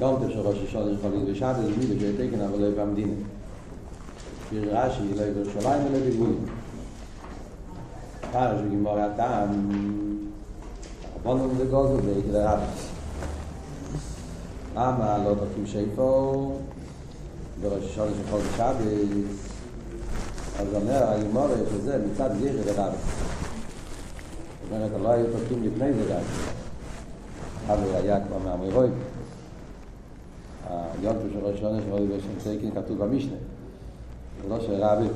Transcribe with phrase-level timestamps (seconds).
[0.00, 3.12] יום טוב של ראש השונה חליל ושבת זה מילה של תקן אבל לא במדינה
[4.50, 6.46] שיר רש"י לא בירושלים ולא בגבולים
[8.32, 9.70] פרש בגימור הטעם
[11.22, 12.88] בונו לגוזו זה יקרה רבס
[14.76, 16.52] למה לא תוקעים שיפו?
[17.62, 18.76] בראש השונה של חול ושבת
[20.58, 23.00] אז אומר הימור שזה מצד גירה לרבס
[24.62, 26.20] זאת אומרת, לא היו תוקעים לפני זה גם
[27.66, 28.92] אבל היה כבר מהמרואים
[30.70, 33.36] היום של ראש השונה של ראש השונה כתוב במשנה.
[34.42, 35.08] זה לא שרבי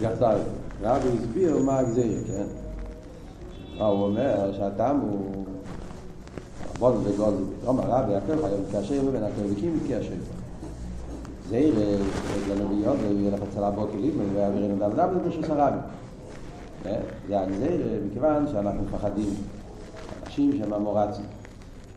[0.00, 0.36] גחזר
[0.82, 2.46] רבי הסביר מה הגזיר, כן?
[3.78, 4.52] מה הוא אומר?
[4.52, 5.44] שהטעם הוא
[6.78, 7.34] בול וגול.
[7.64, 10.14] רום הרבי הכל חייב כאשר ובין הקרביקים כאשר
[11.48, 11.74] זהיר
[12.48, 15.78] לנביאות ויהיה לך צלה בו כלים ויעבירנו דל זה פשוט הרבי
[17.28, 19.34] זה הגזיר מכיוון שאנחנו מפחדים.
[20.26, 21.24] אנשים שהם אמורצים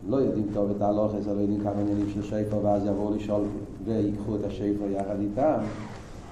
[0.08, 3.42] לא יודעים טוב את ההלוכס, לא יודעים כמה עניינים של שפר, ואז יבואו לשאול
[3.84, 5.58] ויקחו את השפר יחד איתם,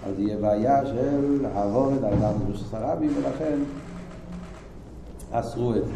[0.06, 3.58] אז יהיה בעיה של העבור את האדם ברשות הרבים, ולכן
[5.30, 5.92] אסרו את זה.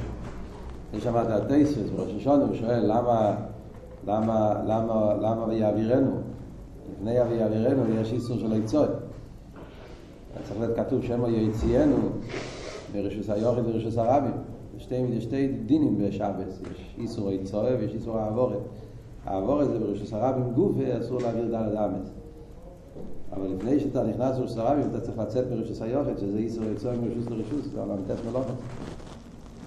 [0.95, 3.35] יש שם את הטייסס בראש השונה, הוא שואל למה,
[4.07, 6.17] למה, למה, למה ויעבירנו?
[6.93, 8.87] לפני ויעבירנו יש איסור של היצוי.
[10.45, 11.97] צריך להיות כתוב שמו יציאנו
[12.93, 14.33] ברשות היוחד וברשות הרבים.
[14.93, 18.59] שתי, שתי דינים בשבס, יש איסור היצואה ויש איסור העבורת.
[19.25, 22.11] העבורת זה ברשוס הרבים גוף אסור להעביר דלת אמס.
[23.33, 27.27] אבל לפני שאתה נכנס לרשוס הרבים אתה צריך לצאת מרשוס היוחד, שזה איסור היצואה מרשוס
[27.31, 28.55] לרשוס, זה עולם תס מלוכת.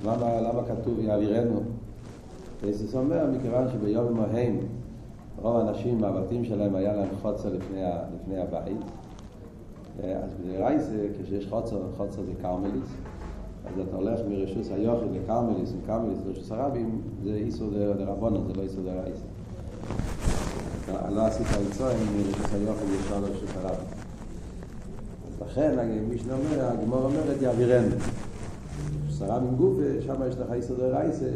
[0.06, 1.60] למה, למה כתוב יעבירנו?
[2.62, 4.58] פייסס אומר, מכיוון שביום ההם
[5.42, 7.82] רוב האנשים, הבתים שלהם היה להם חוצר לפני,
[8.16, 8.78] לפני הבית.
[10.04, 12.96] אז בדרייסה, כשיש חוצר, חוצר זה קרמליס.
[13.68, 18.84] אז אתה הולך מרשוס היוחד לקרמליס, מקרמליס לרשוס הרבים, זה איסור דרבונו, זה לא איסור
[18.84, 19.26] דרייסה.
[21.10, 23.86] לא עשית איצוין מרשוס היוחד ישר לרשוס הרבים.
[25.28, 27.96] אז לכן, מי שאומר, הגמור אומרת, יעבירנו.
[29.08, 31.30] רשוס הרבים גוף, שם יש לך איסור דרייסה,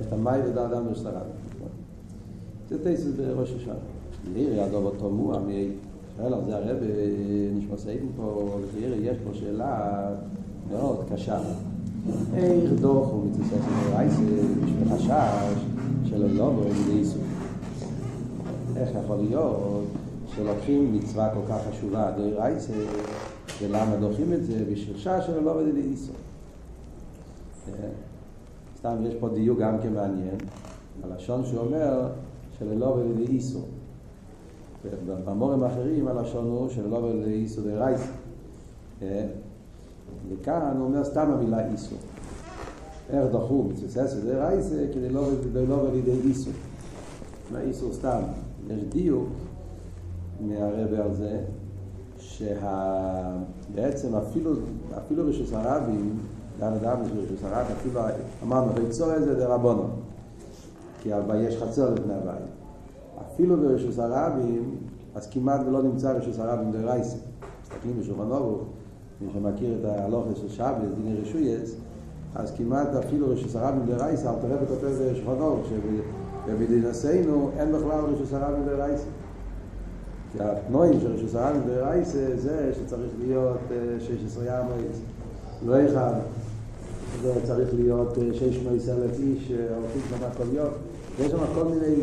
[0.00, 1.32] את המאי ודע אדם לרשוס הרבים.
[2.68, 3.74] זה תייסס בראש השנה.
[4.34, 5.68] נראה ידו אותו מועה מי...
[6.16, 6.76] שואל זה הרב
[7.54, 8.58] נשמע סעידים פה,
[9.02, 10.04] יש פה שאלה
[10.70, 11.40] מאוד קשה.
[12.34, 14.22] איך דוח הוא מתעסק עם הרייסה
[14.64, 15.62] בשביל חשש
[16.04, 17.22] שלא יובו לידי איסור.
[18.76, 19.84] איך יכול להיות
[20.34, 22.72] שלוקחים מצווה כל כך חשובה דוי רייסה
[23.62, 26.14] ולמה דוחים את זה בשביל חשש שלא יובו לידי איסור.
[28.78, 30.36] סתם יש פה דיוק גם כמעניין,
[31.02, 32.08] הלשון שאומר
[32.58, 33.68] שלא יובו לידי איסור.
[35.24, 38.12] במורים האחרים הלשון הוא שלא יובו לידי איסור דוי רייסה.
[40.28, 41.98] וכאן הוא אומר סתם המילה איסור.
[43.10, 46.52] איך דחו מצוסס את זה רייסה כדי לא לבוא לידי איסור.
[47.52, 48.20] מה איסור סתם?
[48.70, 49.28] יש דיוק
[50.40, 51.40] מהרבה על זה
[52.18, 54.52] שבעצם אפילו,
[54.98, 56.18] אפילו רשוס הרבים,
[56.60, 58.00] גם אדם רשוס הרבים, אפילו
[58.42, 59.84] אמרנו, ויצור איזה דרבונו,
[61.02, 62.44] כי יש חצר לפני הבית.
[63.26, 64.76] אפילו ברשוס הרבים,
[65.14, 67.16] אז כמעט ולא נמצא רשוס הרבים דרייסה.
[67.62, 68.62] מסתכלים בשולחן אורוך,
[69.20, 71.74] מי שמכיר את ההלוכס של שבס, דיני רשויס,
[72.34, 75.60] אז כמעט אפילו רשוס הרבים דרייסה, אל תראה וכותב בשולחנו,
[76.46, 79.04] שבדינסינו אין בכלל רשוס הרבים דרייסה.
[80.32, 83.58] כי התנועים של רשוס הרבים דרייסה זה שצריך להיות
[83.98, 85.00] 16 ימייס,
[85.66, 86.12] לא אחד,
[87.22, 90.68] זה צריך להיות 600 אלף איש, הולכים שם כל יום,
[91.18, 91.94] ויש שם כל מיני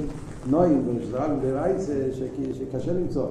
[0.49, 1.93] נועים ברשוס הרבים דרייסה
[2.53, 3.27] שקשה למצוא.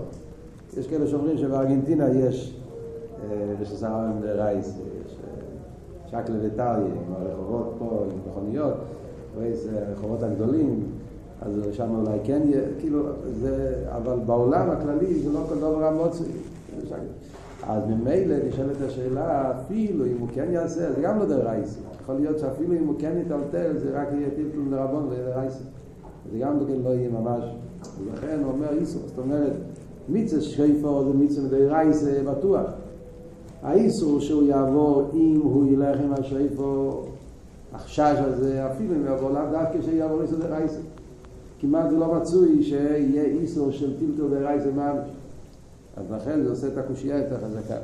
[0.76, 2.54] יש כאלה שאומרים שבארגנטינה יש
[3.60, 4.78] ושסרם רייס,
[6.06, 8.74] שקל וטריה, עם הרחובות פה, עם מכוניות,
[9.88, 10.82] הרחובות הגדולים,
[11.42, 13.00] אז שם אולי כן יהיה, כאילו,
[13.40, 16.26] זה, אבל בעולם הכללי זה לא כל דבר המוצאי.
[17.68, 21.78] אז ממילא נשאלת השאלה, אפילו אם הוא כן יעשה, זה גם לא דרייס.
[22.02, 25.62] יכול להיות שאפילו אם הוא כן יטלטל, זה רק יהיה טלטול דרבון ויהיה דרייס.
[26.32, 27.44] זה גם לא יהיה ממש.
[28.04, 29.52] ולכן הוא אומר איסור, זאת אומרת,
[30.08, 32.66] מיצה שייפור זה מיצה מדרייס בטוח.
[33.64, 37.02] האיסור שהוא יעבור אם הוא ילך עם השאיפו
[37.74, 40.78] החשש הזה, אפילו אם יעבור לאו דווקא שיעבור איסור דרייסה.
[41.60, 45.08] כמעט זה לא מצוי שיהיה איסור של טילטור דרייסה ממש.
[45.96, 47.76] אז לכן זה עושה את הקושייה יותר חזקה.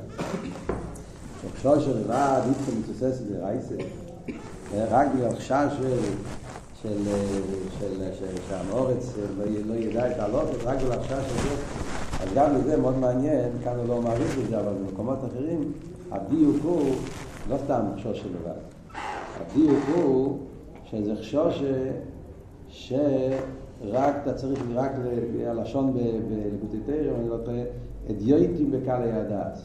[1.55, 3.75] עכשיו של לבד, איתכם מתוסס דרייסה,
[4.91, 5.69] רק בגלל חשש
[6.83, 6.99] של,
[8.49, 9.13] שהמורץ
[9.67, 11.80] לא ידע את הלוקת, רק בגלל חשש של זה.
[12.23, 15.73] אז גם לזה מאוד מעניין, כאן הוא לא מעריך את זה, אבל במקומות אחרים,
[16.11, 16.83] הדיוק הוא
[17.51, 18.61] לא סתם חשוש לבד.
[19.41, 20.39] הדיוק הוא
[20.85, 21.63] שזה חשוש
[22.69, 22.93] ש...
[23.89, 24.91] רק, אתה צריך רק
[25.47, 27.63] הלשון בלקוטי תרם, אני לא טועה,
[28.11, 29.59] אדיוטים בקהלי הדעת.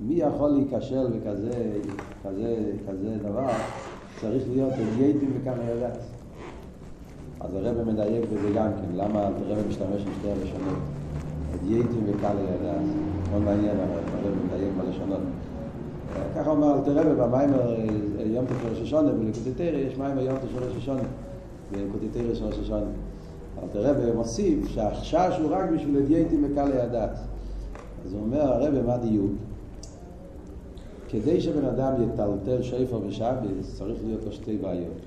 [0.00, 1.50] מי יכול להיכשל בכזה
[2.24, 2.56] כזה,
[2.88, 3.48] כזה דבר?
[4.20, 5.98] צריך להיות אדיוטים בקהלי הדעת.
[7.40, 10.97] אז הרב מדייק בזה גם כן, למה הרב משתמש עם שתי הלשונות?
[11.54, 12.80] אדיוטים בקהלי הדעת.
[13.30, 15.20] מאוד מעניין הרב, הרב מדייק בלשונות.
[16.36, 17.74] ככה אומר אל תראה במיימר
[18.26, 18.44] יום
[18.82, 21.02] השונה, בלקוטי תרא יש יום של ראש השונה,
[21.72, 22.90] בלקוטי תרא של ראש השונה.
[23.62, 27.18] אל תראה מוסיף שהחשש הוא רק בשביל אדייטים בקהלי הדת.
[28.04, 29.32] אז הוא אומר הרב מה דיוק?
[31.08, 35.00] כדי שבן אדם יטלטל שפר ושבס צריך להיות לו שתי בעיות.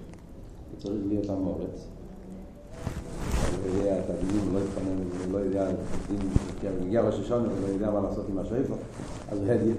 [0.77, 1.87] צריך להיות המורץ.
[3.63, 5.69] הוא יודע את הדינים, לא יתפנן, הוא לא יודע,
[6.11, 6.17] אם
[6.85, 8.75] הגיע ראש השונה, הוא לא יודע מה לעשות עם השפר,
[9.31, 9.77] אז הוא הדיית.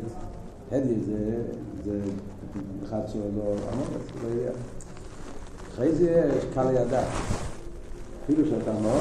[0.73, 0.95] הדי
[1.85, 2.01] זה,
[2.85, 3.23] אחד שלא
[3.75, 4.51] אמרת, לא יודע.
[5.75, 7.03] אחרי זה קל לידה.
[8.25, 9.01] אפילו שאתה מאוד,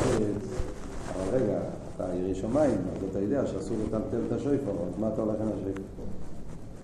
[1.15, 1.59] אבל רגע,
[1.95, 5.47] אתה ירא שמיים, אז אתה יודע שאסור לטלטל את השויפר, אז מה אתה הולך עם
[5.47, 5.81] השויפר?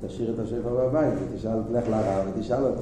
[0.07, 2.81] תשאיר את השויפר בבית ותשאל, תלך לרב ותשאל אותו.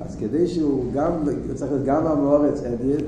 [0.00, 1.12] אז כדי שהוא גם,
[1.54, 3.04] צריך להיות גם המאורץ אדיית,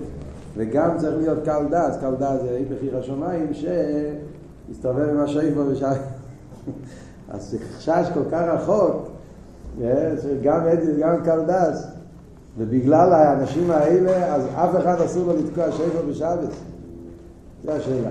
[0.57, 5.93] וגם צריך להיות קל דעת, קל דעת זה היפך עיר השמיים, שיסתובב עם השויפר ושאל...
[7.31, 9.09] אז זה חשש כל כך רחוק,
[10.43, 11.87] גם אדי וגם קלדס,
[12.59, 16.49] ובגלל האנשים האלה, אז אף אחד אסור לו לתקוע שפר בשבת.
[17.65, 18.11] זו השאלה.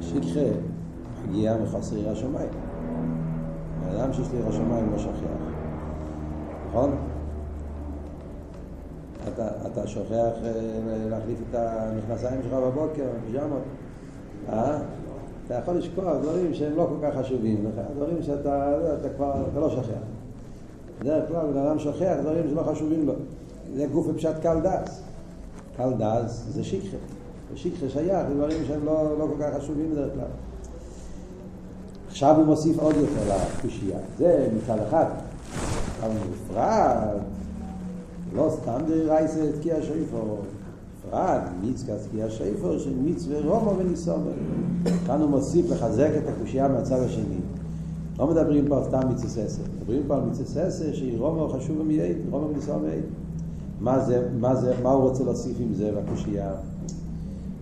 [0.00, 0.40] שכחה,
[1.28, 2.71] הגיעה מחוסר עיר השמיים.
[3.92, 5.12] האדם שיש לי עיר השמיים לא שכח.
[6.68, 6.90] נכון?
[9.34, 10.30] אתה, אתה שוכח
[11.08, 13.62] להחליף את המכנסיים שלך בבוקר, פיג'מות.
[14.48, 14.78] אה?
[15.46, 19.60] אתה יכול לשכוח דברים שהם לא כל כך חשובים לך, דברים שאתה אתה כבר, אתה
[19.60, 20.02] לא שוכח.
[21.00, 23.12] בדרך כלל בן אדם שוכח דברים שלא חשובים לו.
[23.74, 25.02] זה גוף בפשט קל דס.
[25.76, 26.96] קל דס זה שיקחה.
[27.52, 30.51] ושיקחה שייך לדברים שהם לא, לא כל כך חשובים בדרך כלל.
[32.12, 33.98] עכשיו הוא מוסיף עוד יותר לקושייה.
[34.18, 35.04] זה מצד אחד.
[36.00, 37.22] אבל בפרט
[38.34, 40.38] לא סתם דרייסה תקיע שויפור,
[41.10, 44.32] פרט מיצקה תקיע שויפור של מצווה רומו וניסומר.
[45.06, 47.40] כאן הוא מוסיף לחזק את הקושייה מהצד השני.
[48.18, 52.88] לא מדברים פה סתם מצססה, מדברים פה על מצססה שהיא רומו חשוב ומייד, רומו וניסומר.
[53.80, 56.52] מה זה, מה זה, מה הוא רוצה להוסיף עם זה בקושייה?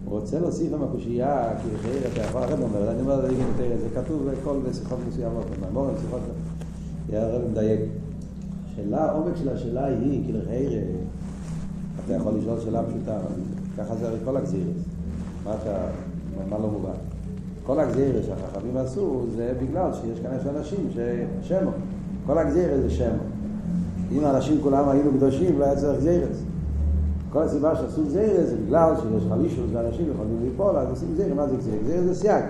[0.05, 1.69] רוצה להוסיף עם הקושייה, כי
[2.13, 3.21] אתה יכול, הרב אומר, אני אומר,
[3.57, 6.21] זה כתוב בכל שיחות מסוימות, במאמור, שיחות,
[7.13, 7.81] הרב מדייק.
[8.73, 10.83] השאלה, העומק של השאלה היא, כאילו חייר,
[12.05, 13.19] אתה יכול לשאול שאלה פשוטה,
[13.79, 14.77] ככה זה כל הגזירס.
[15.45, 15.87] מה אתה,
[16.51, 16.99] מה לא מובן?
[17.67, 21.71] כל הגזירס שהחכמים עשו, זה בגלל שיש כאן אנשים ששמו.
[22.27, 23.23] כל הגזירס זה שמו.
[24.13, 26.43] אם האנשים כולם היינו קדושים, לא היה צריך גזירס.
[27.33, 31.47] כל הסיבה שעשו גזירס זה בגלל שיש חלישוס ואנשים יכולים ליפול, אז עושים גזירס, מה
[31.47, 31.83] זה גזירס?
[31.85, 32.45] גזירס זה סייג.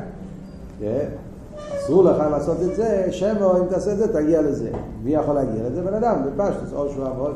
[1.77, 4.71] אסור לך לעשות את זה, שמו, אם תעשה את זה, תגיע לזה.
[5.05, 5.83] מי יכול להגיע לזה?
[5.83, 7.29] בן אדם, בפשטוס, או שהוא עבור,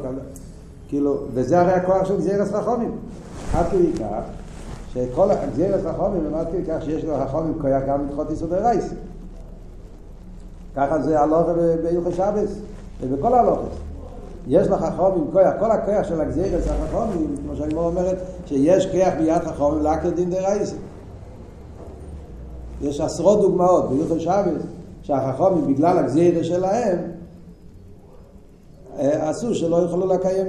[0.89, 2.97] כאילו, וזה הרי הכוח של גזירס חכומים.
[3.55, 4.23] עד כדי כך,
[4.93, 8.95] שכל גזירס חכומים, הם עד כדי כך שיש לחכומים כוח גם לדחות יסודי רייס.
[10.77, 11.53] ככה זה הלוכה
[11.83, 12.59] ביוחד שבס,
[13.01, 13.77] ובכל הלוכס.
[14.49, 19.83] יש לחכומים כוח, כל הכוח של הגזירס החכומים, כמו שאני אומרת, שיש כוח ביד חכומים
[19.83, 20.79] להקר דין דרייסים.
[22.83, 24.63] יש עשרות דוגמאות ביוחד שבס,
[25.03, 26.99] שהחכומים בגלל הגזירה שלהם
[28.99, 30.47] עשו שלא יכולו לקיים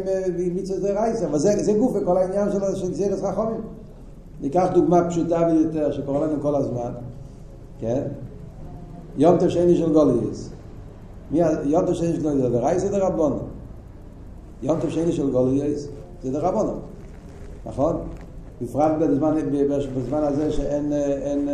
[0.56, 3.62] מצוות דרייסה, אבל זה, זה גוף בכל העניין של, של חכומים.
[4.42, 6.92] ניקח דוגמה פשוטה ביותר שקורה לנו כל הזמן,
[7.80, 8.02] כן?
[9.18, 10.50] יום טוב של גוליאס.
[11.64, 13.40] יום טוב שני של גוליאס, דרייסה דרבונו.
[14.66, 15.88] יום טוב שני של גוליאס
[16.24, 16.74] זה דרבונו,
[17.66, 17.96] נכון?
[18.62, 19.36] בפרט בזמן,
[19.98, 21.50] בזמן הזה שאין אין,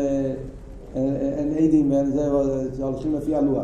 [0.96, 2.28] אין עדים, אין זה,
[2.84, 3.64] הולכים לפי הלוח.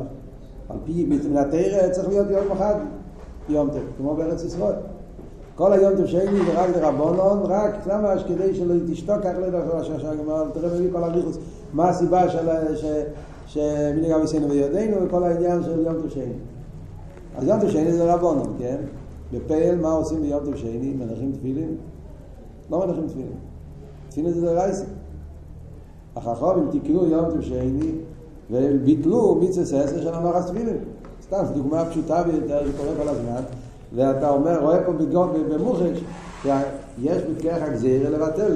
[0.70, 2.75] על פי, מן התרא צריך להיות יום אחד
[3.50, 4.75] יום טוב, כמו בארץ ישראל.
[5.56, 9.60] כל היום טוב שני זה רק לרבונון, רק למה כדי שלא תשתוק כך לא יודע
[10.54, 11.38] תראה מביא כל הריחוס,
[11.74, 12.24] מה הסיבה
[13.46, 16.34] שמנהיג עם ישראל בידינו וכל העניין של יום טוב שני.
[17.38, 18.77] אז יום טוב שני זה רבונון, כן?
[19.34, 20.94] בפייל מה עושים ביום טוב שני?
[21.00, 21.76] מנחים תפילין?
[22.72, 23.38] לא מנחים תפילין.
[24.10, 24.86] תפילין זה דרייסה.
[26.16, 27.92] החכמים תקראו יום טוב שני
[28.52, 30.78] וביטלו מצווה ססר של המחס תפילין.
[31.22, 33.42] סתם, זו דוגמה פשוטה ביותר שקורה כל הזמן,
[33.96, 36.04] ואתה אומר, רואה פה בגון, במוחש,
[36.42, 38.54] שיש בכרך הגזירה לבטל.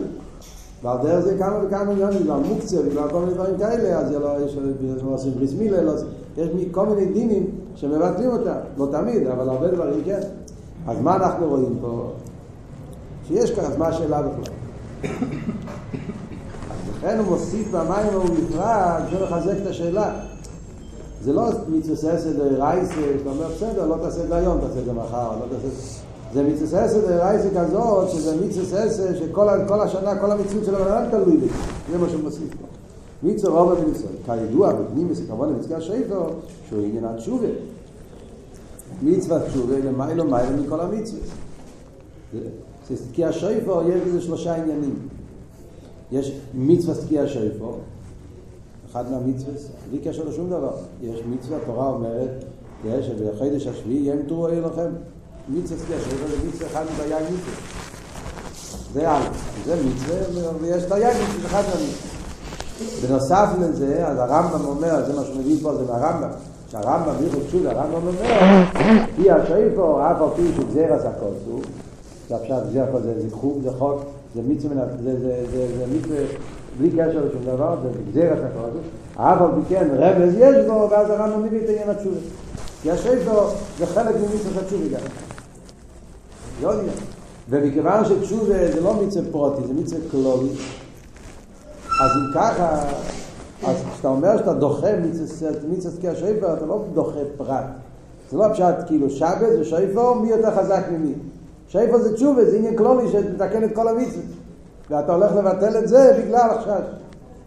[0.83, 4.11] ועל דרך זה כמה וכמה עניינים, בגלל מוקצה, בגלל כל מיני דברים כאלה, אז
[4.45, 4.55] יש
[5.03, 5.93] לו עושים בריס מילה,
[6.37, 10.19] יש כל מיני דינים שמבטלים אותם, לא תמיד, אבל הרבה דברים כן.
[10.87, 12.11] אז מה אנחנו רואים פה?
[13.27, 14.53] שיש כאן, אז מה השאלה בכלל?
[16.71, 20.13] אז לכן הוא מוסיף במים הוא בפרט, זה מחזק את השאלה.
[21.23, 24.85] זה לא מצווה סדר רייסה, שאתה אומר בסדר, לא תעשה את זה היום, תעשה את
[24.85, 26.01] זה מחר, לא תעשה...
[26.33, 31.37] זה מצווה סדר רייסה כזאת, שזה מצווה סדר שכל השנה, כל המצוות של הבן תלוי
[31.37, 31.47] בזה.
[31.91, 32.67] זה מה שהוא מוסיף פה.
[33.23, 34.09] מצווה רוב המצווה.
[34.25, 36.25] כידוע, בפנים זה כמובן למצווה השאיפו,
[36.69, 37.47] שהוא עניין התשובה.
[39.01, 41.21] מצווה תשובה למיילו מיילו מכל המצווה.
[43.13, 44.95] כי השאיפו יש בזה שלושה עניינים.
[46.11, 47.75] יש מצווה תקיע השאיפו,
[48.91, 49.53] אחד מהמצווה,
[49.89, 50.73] בלי קשר לשום דבר.
[51.01, 52.43] יש מצווה, התורה אומרת,
[52.85, 54.91] יש שבחודש השביעי יהיה מתורו לכם.
[55.49, 57.53] מצווה תקיע השאיפו זה מצווה אחד מדייג מצווה.
[58.93, 59.23] זה א',
[59.65, 62.11] זה מצווה, ויש דייג מצווה, אחד מהמצווה.
[63.01, 66.29] בנוסף לזה, אז הרמב"ם אומר, זה מה שמביא פה, זה מהרמב"ם,
[66.71, 68.63] שהרמב"ם, ביחוד שוב, הרמב"ם אומר,
[69.15, 71.59] כי השאיפו, אף על פי שגזיר עשה כוסו,
[72.29, 74.01] זה עכשיו גזיר כוסו, זה חוק, זה חוק,
[74.35, 76.17] זה מצווה, זה, זה, זה, זה מצווה,
[76.77, 78.77] בלי קשר לשום דבר, זה גזיר עשה כוסו,
[79.15, 82.19] אף על פי כן רמז יש בו, ואז הרמב"ם מביא את העניין התשובה.
[82.81, 83.47] כי השאיפו
[83.77, 85.05] זה חלק ממצווה התשובה גם.
[86.61, 86.95] לא עניין.
[87.49, 90.49] ומכיוון שתשובה זה לא מצווה פרוטי, זה מצווה קלולי,
[92.01, 92.83] אז אם ככה,
[93.67, 94.87] אז כשאתה אומר שאתה דוחה
[96.01, 97.65] כי השאיפר, אתה לא דוחה פרט.
[98.31, 101.13] זה לא פשט כאילו שבת ושאיפר, מי יותר חזק ממי.
[101.67, 104.25] שאיפר זה תשובה, זה עניין כלולי שמתקן את כל המצוות.
[104.89, 106.87] ואתה הולך לבטל את זה בגלל החשש.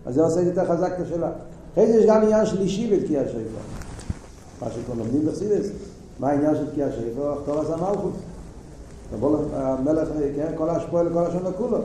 [0.06, 1.30] אז זה עושה יותר חזק את השאלה.
[1.73, 3.59] אחרי זה יש גם עניין שלישי בתקיע השאיפר.
[4.62, 5.66] מה שכל לומדים בחסידס,
[6.21, 7.33] מה העניין של תקיע השאיפר?
[7.33, 8.12] הכתוב עשה מלכות.
[9.11, 11.78] תבוא למלך, כן, כל השפוע לכל השם לכולו.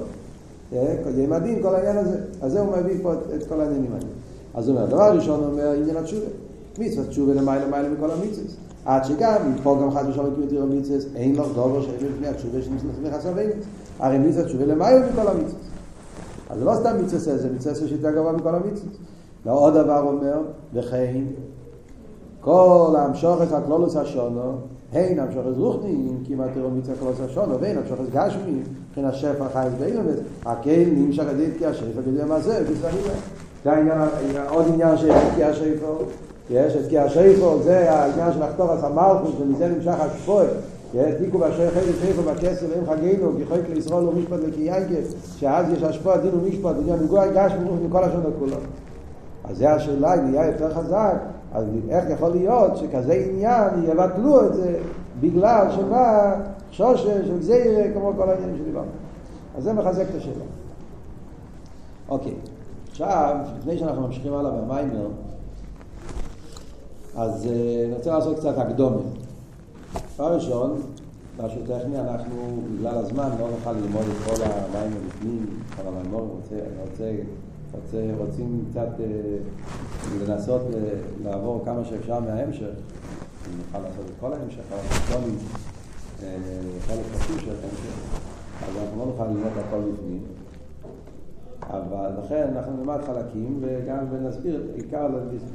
[0.72, 2.18] יהיה מדהים כל העניין הזה.
[2.42, 4.19] אז זה הוא מביא פה את כל העניינים האלה.
[4.60, 6.26] אז הוא אומר, הדבר הראשון אומר עניין התשובה.
[6.80, 8.56] מצוות תשובה למעלה למעלה מכל המצוות.
[8.86, 12.62] עד שגם, פה גם חד ושלום יקראו תירו מצוות, אין לך דובר שאין לפני התשובה
[12.62, 13.50] שנצלח מחסר ואין.
[14.00, 15.62] הרי מצוות תשובה למעלה מכל המצוות.
[16.50, 18.98] אז זה לא סתם מצוות זה מצוות שיותר גבוה מכל המצוות.
[19.46, 20.42] ועוד דבר אומר,
[20.74, 21.24] וכן,
[22.42, 24.52] כל המשוכת הכלולוס השונו,
[24.94, 30.16] הן המשוכת רוחניים, כמעט תראו מצוות הכלולוס השונו, והן המשוכת גשמיים, מבחינת השפע חייס באילומס,
[30.46, 32.64] הקהל נמשך על ידי תקיע שפע כדי מה זה,
[33.64, 33.98] זה העניין,
[34.50, 35.88] עוד עניין של תקיע שפע,
[36.50, 40.44] יש את תקיע שפע, זה העניין של לחתור על המלכוס, ומזה נמשך השפוע,
[41.18, 45.84] תיקו באשר חייס שפע בכסר ואין חגינו, כי חייק לישראל הוא משפט לקיינקס, שאז יש
[45.84, 47.52] השפוע דין ומשפט, עניין נגוע גש
[47.86, 48.56] מכל השונה כולו.
[49.44, 51.16] אז זה השאלה, אם נהיה יותר חזק,
[51.54, 54.78] אז איך יכול להיות שכזה עניין יבטלו את זה
[55.20, 56.34] בגלל שמה
[56.72, 58.88] שושה של גזירה כמו כל העניינים שדיברנו.
[59.58, 60.44] אז זה מחזק את השאלה.
[62.10, 62.34] אוקיי,
[63.02, 65.08] עכשיו, לפני שאנחנו ממשיכים הלאה במיימר,
[67.16, 67.46] אז
[67.86, 69.06] אני רוצה לעשות קצת הקדומת.
[70.16, 70.82] דבר ראשון,
[71.44, 76.56] משהו טכני, אנחנו בגלל הזמן לא נוכל ללמוד את כל המים בפנים, כל המיימור, רוצה,
[76.82, 77.12] רוצה,
[77.72, 79.38] רוצה, רוצים קצת אה,
[80.28, 80.62] לנסות
[81.24, 82.62] לעבור כמה שאפשר מההמשך,
[83.48, 84.80] אם נוכל לעשות את כל ההמשך, אבל
[85.10, 85.28] לא
[86.88, 87.96] חלק חשוב של ההמשך,
[88.62, 90.22] אז אנחנו לא נוכל ללמוד הכל בפנים.
[91.70, 95.08] אבל לכן אנחנו נלמד חלקים וגם נסביר עיקר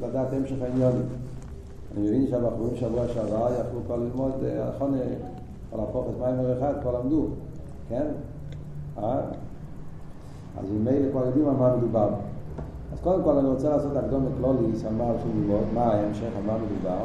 [0.02, 1.06] לדעת המשך העניונים.
[1.96, 4.32] אני מבין שהבחורים שבוע שעבר יכלו כבר ללמוד,
[4.74, 4.94] נכון,
[5.70, 7.26] כל להפוך את מים אחד, כבר למדו,
[7.88, 8.06] כן?
[8.98, 9.20] אה?
[10.58, 12.08] אז ממילא כבר יודעים על מה מדובר.
[12.92, 16.46] אז קודם כל אני רוצה לעשות הקדומת כלוליס על מה הולכים ללמוד, מה ההמשך, על
[16.46, 17.04] מה מדובר.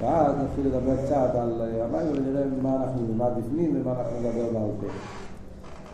[0.00, 4.70] ואז נתחיל לדבר קצת על המים ונראה מה אנחנו נלמד בפנים ומה אנחנו נדבר בעל
[4.80, 4.86] פה.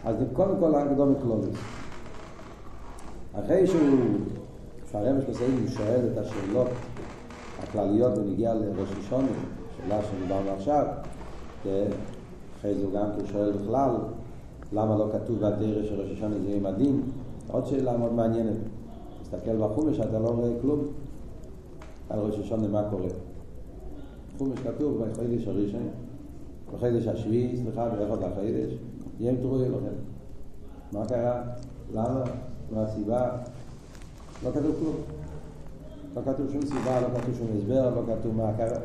[0.04, 1.77] אז קודם כל הקדומת כלוליס.
[3.44, 3.98] אחרי שהוא,
[4.92, 6.68] שהרמש בסעיד הוא שואל את השאלות
[7.62, 9.26] הכלליות ונגיע לראש ראשון,
[9.76, 10.86] שאלה שדיברנו עכשיו,
[12.58, 13.90] אחרי זה הוא גם כן שואל בכלל,
[14.72, 17.02] למה לא כתוב בתרא של ראש השונה זה הדין?
[17.50, 18.56] עוד שאלה מאוד מעניינת.
[19.22, 20.80] תסתכל בחומש, אתה לא רואה כלום
[22.10, 23.08] על ראש השונה מה קורה.
[24.34, 25.88] בחומש כתוב בחודש הראשון,
[26.74, 28.74] בחודש השביעי, סליחה, באחד החודש,
[29.20, 29.94] יהיה תרואי לכם.
[30.92, 31.42] מה קרה?
[31.94, 32.22] למה?
[32.74, 33.30] מה הסיבה?
[34.44, 34.96] לא כתוב כלום.
[36.16, 38.78] לא כתוב שום סיבה, לא כתוב שום הסבר, לא כתוב מה קרה.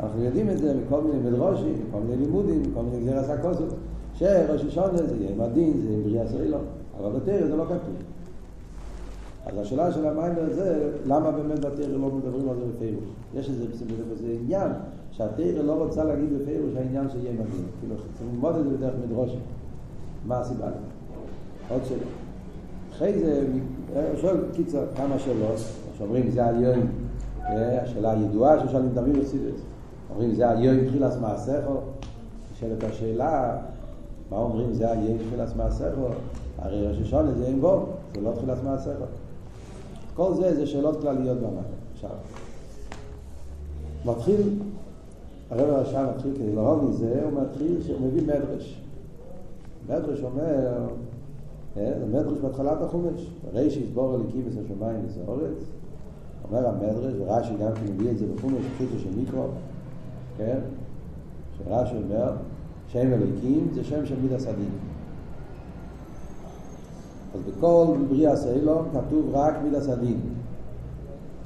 [0.00, 3.74] אנחנו יודעים את זה מכל מיני מדרושים, מכל מיני לימודים, מכל מיני גזיר עשה כוסות,
[4.14, 6.58] שראש השונה זה יהיה מדין, זה יהיה בריאה סוילו,
[6.98, 7.94] אבל בתרא זה לא כתוב.
[9.46, 13.04] אז השאלה של המיימר זה, למה באמת בתרא לא מדברים על זה בפירוש?
[13.34, 13.64] יש איזה,
[14.12, 14.70] איזה עניין
[15.10, 17.66] שהתרא לא רוצה להגיד בפירוש העניין שיהיה מדין.
[17.80, 19.40] כאילו, צריך ללמוד את זה בדרך מדרושים.
[20.26, 20.76] מה הסיבה לזה?
[21.68, 22.25] עוד שאלה.
[22.96, 23.46] אחרי זה,
[24.20, 25.56] שואל קיצר כמה שאלות,
[25.98, 26.86] שאומרים זה עליון
[27.82, 29.60] השאלה הידועה ששואלים תמיד בחסידס.
[30.10, 31.64] אומרים זה היום תחילת מעשיך?
[32.52, 33.56] נשאלת השאלה,
[34.30, 35.94] מה אומרים זה היום תחילת מעשיך?
[36.58, 38.98] הרי ראש השונה זה אין בו, זה לא תחילת מעשיך.
[40.14, 41.62] כל זה זה שאלות כלליות במה.
[41.92, 42.10] עכשיו,
[44.04, 44.40] מתחיל,
[45.50, 48.80] הרב הרשע מתחיל כדי להרוג מזה, הוא מתחיל שהוא מביא מדרש.
[49.84, 50.86] מדרש אומר,
[51.76, 55.64] זה מדרש בהתחלת החומש, ראשי יסבור אליקים את השמיים ואת הארץ,
[56.48, 59.46] אומר המדרש, ורש"י גם כן מביא את זה בחומש פשוטו של מיקרו,
[60.38, 60.58] כן?
[61.58, 62.32] שרש"י אומר,
[62.88, 64.70] שם אליקים זה שם של מידע סדין.
[67.34, 70.20] אז בכל בריאה סיילום כתוב רק מידע סדין.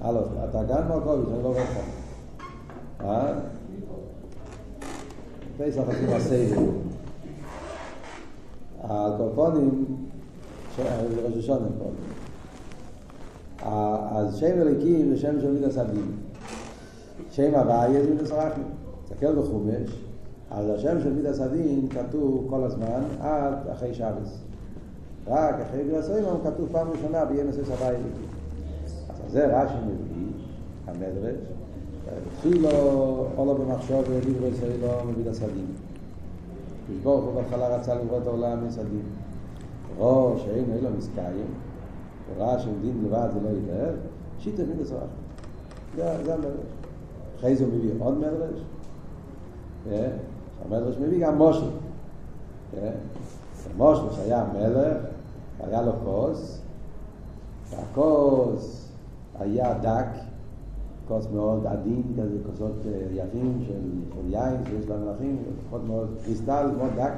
[0.03, 0.21] הלו,
[0.51, 1.79] אתה גם מרקוביץ', אני לא רואה לך.
[3.01, 3.33] אה?
[5.59, 6.59] פסח עשינו הסייל.
[8.83, 9.97] הקורפונים,
[10.79, 11.91] ראש השונה פה.
[14.11, 16.07] אז שם אליקים זה שם של מידע סדין.
[17.31, 18.65] שם הוויה זה מידע סרחים.
[19.05, 19.91] תסתכל בחומש,
[20.51, 24.39] אז השם של מידע סדין כתוב כל הזמן עד אחרי שבס.
[25.27, 28.29] רק אחרי מידע סדין כתוב פעם ראשונה בימס הוויה אליקים.
[29.09, 30.33] אז זה רש"י מביא,
[30.87, 31.37] המדרש,
[32.27, 35.67] התחיל לו עולו במחשוב ודיברו ישראל לא מביא לסדים.
[37.03, 39.03] ברוך הוא בהתחלה רצה לברוא את העולם מסדים.
[40.01, 41.47] ראש שאין לו מסקיים,
[42.29, 43.95] וראה שעומדים לבד זה לא יתאר,
[44.39, 45.01] שיטה מידה סרח.
[45.97, 46.67] זה, המדרש.
[47.39, 48.61] אחרי זה הוא מביא עוד מדרש,
[50.65, 51.71] המדרש מביא גם מושל.
[53.77, 54.97] מושל שהיה מלך,
[55.61, 56.61] היה לו כוס,
[57.71, 58.89] והכוס
[59.39, 60.07] היה דק,
[61.09, 62.77] כוס מאוד עדין, כזה כוסות
[63.11, 63.81] יפים של,
[64.29, 67.13] יין שיש להם מלכים, לפחות מאוד קריסטל, מאוד דק.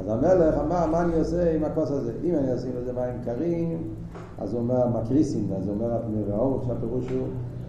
[0.00, 2.12] אז המלך אמר, מה אני עושה עם הכוס הזה?
[2.24, 3.78] אם אני אשים לזה מים קרים,
[4.38, 5.98] אז הוא אומר, מקריסים, אז הוא אומר,
[6.28, 7.26] והאור, שהפירוש הוא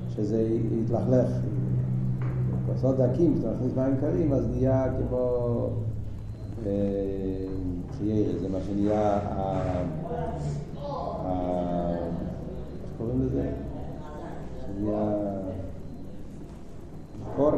[0.09, 0.47] שזה
[0.83, 1.27] יתלכלך.
[2.67, 5.67] כוסות דקים, כשאתה מכניס מים קרים, אז נהיה כמו
[7.97, 9.19] חיירה, זה מה שנהיה,
[12.83, 13.49] איך קוראים לזה?
[14.65, 15.11] שנהיה
[17.35, 17.51] קור,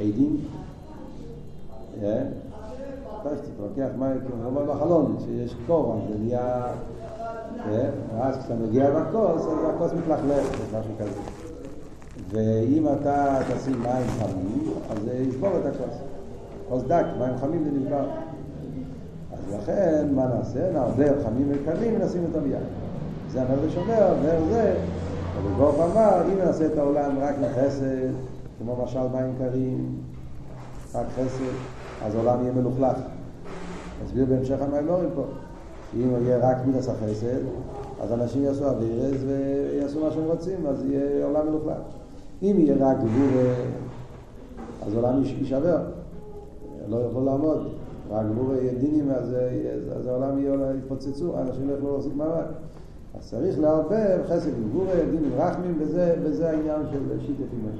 [0.00, 0.36] עדים,
[1.92, 2.47] פשטי,
[3.32, 6.66] אתה לוקח מים, כמו בחלון, שיש קור, אז זה נהיה,
[8.16, 10.46] ואז כשאתה מגיע לכוס, אז הכוס מתלכלך,
[10.78, 11.20] משהו כזה.
[12.30, 15.98] ואם אתה תשים מים חמים, אז זה ישבור את הכוס.
[16.68, 18.04] כוס דק, מים חמים זה נשבר.
[19.32, 20.72] אז לכן, מה נעשה?
[20.72, 22.62] נערדר חמים וקרים ונשים אותם ביד.
[23.30, 24.74] זה המדרש אומר, ואיך זה,
[25.40, 28.08] אבל ברוך אמר, אם נעשה את העולם רק מחסד,
[28.58, 29.96] כמו משל מים קרים,
[30.94, 31.54] רק חסד,
[32.06, 32.98] אז העולם יהיה מלוכלך.
[34.04, 35.22] נסביר בהמשך המיימורים פה.
[35.94, 37.40] אם יהיה רק מידס החסד,
[38.00, 41.76] אז אנשים יעשו אבירס ויעשו מה שהם רוצים, אז יהיה עולם מלוכלך.
[42.42, 43.42] אם יהיה רק גבור,
[44.86, 45.78] אז העולם יישבר,
[46.88, 47.68] לא יכול לעמוד.
[48.10, 49.36] רק גבור יהיה דינים, אז,
[49.96, 50.38] אז העולם
[50.78, 52.44] יתפוצצו, אנשים לא יוכלו להחזיק מעמד.
[53.18, 57.72] אז צריך לערבב חסד עם גבור, דינים רחמים, וזה, וזה העניין של שיטת אימון.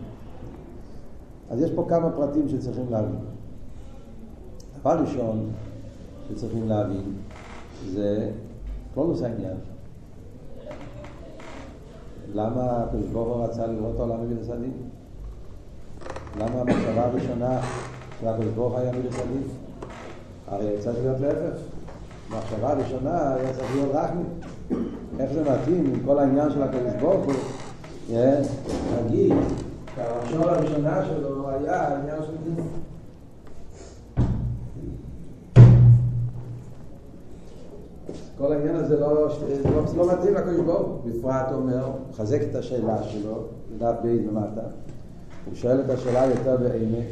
[1.50, 3.18] אז יש פה כמה פרטים שצריכים להבין.
[4.80, 5.50] דבר ראשון
[6.30, 7.12] שצריכים להבין
[7.86, 8.30] זה
[8.94, 9.56] כלולוס העניין.
[12.34, 14.72] למה הקדוש ברוך הוא רצה לראות העולם במידס הדין?
[16.40, 17.60] למה המחשבה הראשונה
[18.20, 19.42] של הקדוש ברוך היה מידס הדין?
[20.48, 21.58] הרי צריך להיות להפך.
[22.30, 24.22] המחשבה הראשונה היה צריך להיות רחמי.
[25.18, 27.34] איך זה מתאים עם כל העניין של הקדוש ברוך הוא?
[29.04, 29.32] נגיד
[29.96, 32.32] שהמחשבה הראשונה שלו היה העניין של
[38.38, 39.28] כל העניין הזה לא, לא,
[39.96, 41.10] לא מתאים לקדוש ברוך הוא.
[41.10, 43.42] בפרט אומר, מחזק את השאלה שלו,
[43.76, 44.60] לדעת בית למטה.
[45.44, 47.06] הוא שואל את השאלה יותר בעמק.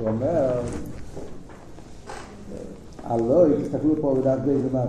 [0.00, 0.60] הוא אומר,
[3.04, 4.86] הלוי, תסתכלו פה בדעת בית למטה.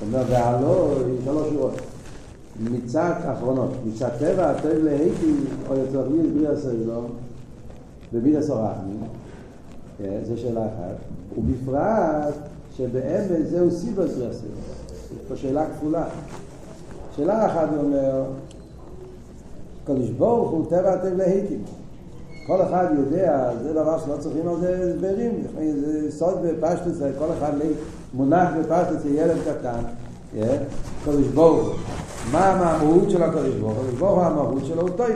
[0.00, 1.74] הוא אומר, והלוי, שלוש שורות.
[2.60, 5.34] מצד אחרונות, מצד טבע הטוב להיטי,
[5.68, 7.06] או יותר בלי הסוילום,
[8.12, 9.00] ובלי הסורחמים,
[10.00, 10.96] זו שאלה אחת.
[11.38, 12.34] ובפרט,
[12.76, 14.46] שבאמת זהו סיבוס רסל.
[15.12, 16.04] יש פה שאלה כפולה.
[17.16, 18.24] שאלה אחת הוא אומר,
[19.86, 21.62] קדוש ברוך הוא טבע הטבע להיטים.
[22.46, 25.30] כל אחד יודע, זה דבר שלא צריכים על זה הסברים,
[25.80, 27.52] זה סוד בפשטוס, כל אחד
[28.14, 29.82] מונח בפשטוס, ילד קטן,
[31.04, 31.74] קדוש ברוך הוא.
[32.32, 33.84] מה המהות של הקדוש ברוך הוא?
[33.84, 35.06] הקדוש ברוך הוא המהות שלו הוא טוב.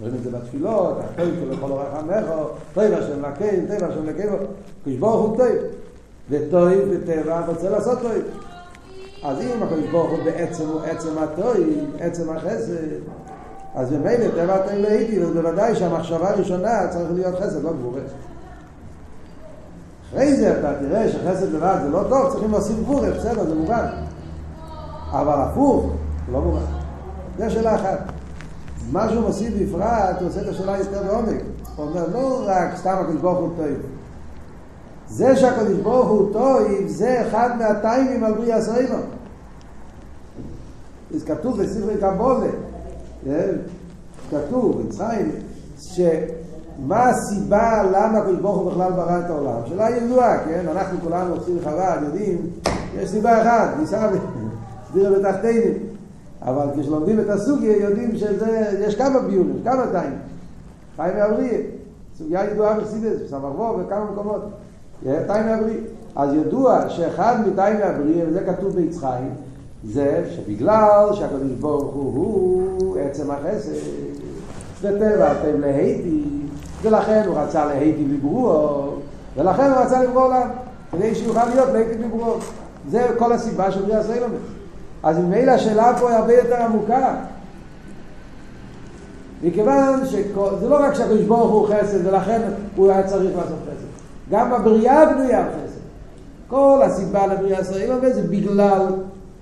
[0.00, 2.26] רואים את זה בתפילות, הטוב לכל אורך עמך,
[2.74, 5.46] טוב השם לקי, טוב השם לקי, הקדוש ברוך הוא טוב.
[6.30, 8.12] וטוב בטבע רוצה לעשות טוב.
[9.22, 11.54] אז אם הקדוש ברוך הוא בעצם הוא עצם הטוב,
[11.98, 12.72] עצם החסד,
[13.74, 18.00] אז במילא טבע אתם להיטיב, אז בוודאי שהמחשבה הראשונה צריך להיות חסד, לא גבורה.
[20.10, 23.86] אחרי זה אתה תראה שחסד לבד זה לא טוב, צריכים להוסיף גבורה, בסדר, זה מובן.
[25.10, 25.92] אבל הפוך,
[26.32, 26.66] לא מובן.
[27.38, 27.98] זו שאלה אחת.
[28.92, 31.40] מה שהוא מוסיף בפרט, הוא עושה את השאלה יותר בעומק.
[31.76, 33.95] הוא אומר, לא רק סתם הקדוש ברוך הוא טועים.
[35.08, 38.98] זה שהקדוש ברוך הוא טועים, זה אחד מהטיימים על בריאה סוינו.
[41.10, 42.50] זה כתוב בספרי קבולה.
[43.24, 43.50] כן?
[44.30, 45.30] כתוב, בצחיים,
[45.78, 49.60] שמה הסיבה למה הקדוש ברוך הוא בכלל ברא את העולם?
[49.66, 50.64] שאלה ידועה, כן?
[50.70, 52.50] אנחנו כולנו עושים חב"ד, יודעים,
[52.96, 54.08] יש סיבה אחת, ניסה
[54.84, 55.74] הסבירה בתחתינו.
[56.42, 60.18] אבל כשלומדים את הסוגיה יודעים שיש כמה ביורים, כמה טיימים.
[60.96, 61.58] חיים ואבריה,
[62.18, 64.42] סוגיה ידועה בחסידס, בסמ"ך וכמה מקומות.
[65.02, 65.78] טיימי הבריא.
[66.16, 69.30] אז ידוע שאחד מטיימי הבריא, וזה כתוב ביצחיים,
[69.84, 73.72] זה שבגלל שהקדוש ברוך הוא הוא עצם החסד,
[74.82, 76.22] וטבע אתם להיטי,
[76.82, 78.92] ולכן הוא רצה להיטי לברואו,
[79.36, 80.48] ולכן הוא רצה לברוא עולם,
[80.92, 82.36] כדי שיוכל להיות להיטי לברואו.
[82.90, 84.40] זה כל הסיבה של בריאה סיילומס.
[85.02, 87.14] אז ממילא השאלה פה היא הרבה יותר עמוקה.
[89.42, 92.40] מכיוון שזה לא רק שהקדוש ברוך הוא חסד ולכן
[92.76, 93.75] הוא היה צריך לעשות חסד.
[94.30, 95.80] גם הבריאה בנויה על חסד.
[96.48, 98.86] כל הסיבה לבריאה ישראל אומר זה בגלל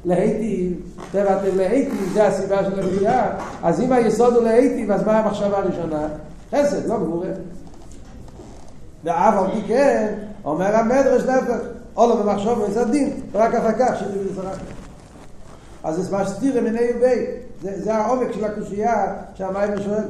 [0.05, 0.73] להיטיב,
[1.13, 3.31] טבע אתם להיטיב, זה הסיבה של הבריאה.
[3.63, 6.09] אז אם היסוד הוא להיטיב, אז מה המחשבה הראשונה?
[6.53, 7.29] חסד, לא גבורה.
[9.05, 11.23] ואף על פי כן, אומר המדרש
[11.97, 14.59] או לא במחשוב ומסדים, ורק אחר כך שתביא לזרק.
[15.85, 17.27] אז זה מסתיר מיני ובי,
[17.63, 20.05] זה, זה העומק של הקושייה שהמים שואל.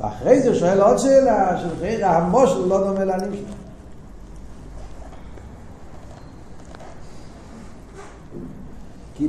[0.00, 3.54] ואחרי זה שואל עוד שאלה, של חייר המושל לא דומה לענים שלו.
[9.14, 9.28] כי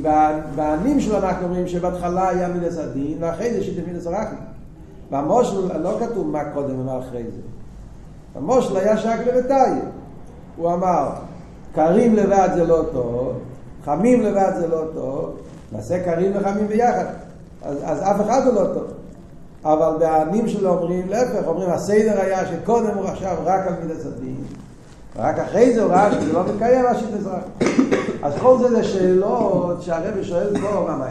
[0.55, 4.35] בענים שלו אנחנו אומרים שבהתחלה היה מידס הדין, ואחרי זה שיטה מידס הרחם.
[5.11, 7.41] והמושל, לא כתוב מה קודם ומה אחרי זה.
[8.35, 9.79] המושל היה שקלה וטייל.
[10.55, 11.09] הוא אמר,
[11.75, 13.39] קרים לבד זה לא טוב,
[13.85, 15.37] חמים לבד זה לא טוב,
[15.71, 17.05] נעשה קרים וחמים ביחד.
[17.63, 18.87] אז, אז אף אחד הוא לא טוב.
[19.63, 24.43] אבל בענים שלו אומרים להפך, אומרים הסדר היה שקודם הוא עכשיו רק על מידת הדין,
[25.15, 27.43] ורק אחרי זה הוא ראה שזה לא מתקיים השיט אזרח.
[28.23, 31.07] אז כל זה זה שאלות שהרבי שואל פה, מה מה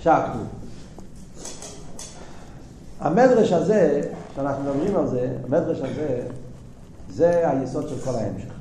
[0.00, 0.38] שחטו.
[3.00, 4.00] המדרש הזה,
[4.36, 6.20] שאנחנו מדברים על זה, המדרש הזה,
[7.10, 8.52] זה היסוד של כל ההמשך.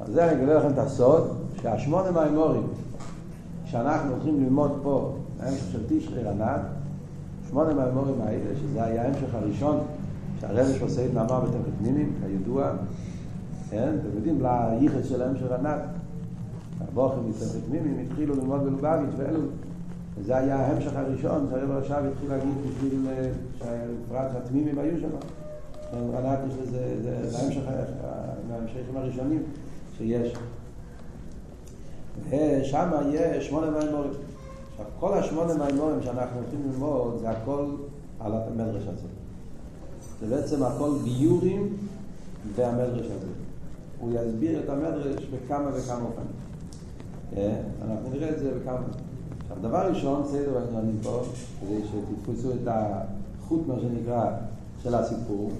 [0.00, 2.66] אז זה אני אגלה לכם את הסוד, שהשמונה מהאמורים
[3.64, 6.60] שאנחנו הולכים ללמוד פה, ההמשך של תשרי רנת,
[7.48, 9.78] שמונה מהאמורים האלה, שזה היה ההמשך הראשון
[10.40, 12.72] שהרבש עושה את מאמר בתמכת פנימיים, כידוע,
[13.70, 13.94] כן?
[14.00, 15.80] אתם יודעים לייחס של ההמשך ענת.
[16.80, 19.40] הבוכר מתמכת פנימיים התחילו ללמוד בלובביץ' ואלו,
[20.18, 23.00] וזה היה ההמשך הראשון שהרב רש"ב התחיל להגיד בשביל
[23.58, 25.08] בפרט שהתמימים היו שם.
[26.18, 27.62] ענת יש לזה, זה ההמשך,
[28.48, 29.42] מההמשכים הראשונים
[29.98, 30.34] שיש.
[32.30, 34.10] ושם יש שמונה מהאמורים.
[34.74, 37.66] עכשיו, כל השמונה מימורים שאנחנו הולכים ללמוד, זה הכל
[38.20, 39.08] על המדרש הזה.
[40.20, 41.76] זה בעצם הכל ביורים
[42.54, 43.26] והמדרש הזה.
[44.00, 46.26] הוא יסביר את המדרש בכמה וכמה אופנים.
[47.30, 47.60] כן?
[47.82, 48.86] אנחנו נראה את זה בכמה.
[49.40, 51.22] עכשיו, דבר ראשון, סדר העניינים פה,
[51.60, 54.30] כדי שתתפסו את החוט, מה שנקרא,
[54.82, 55.50] של הסיפור.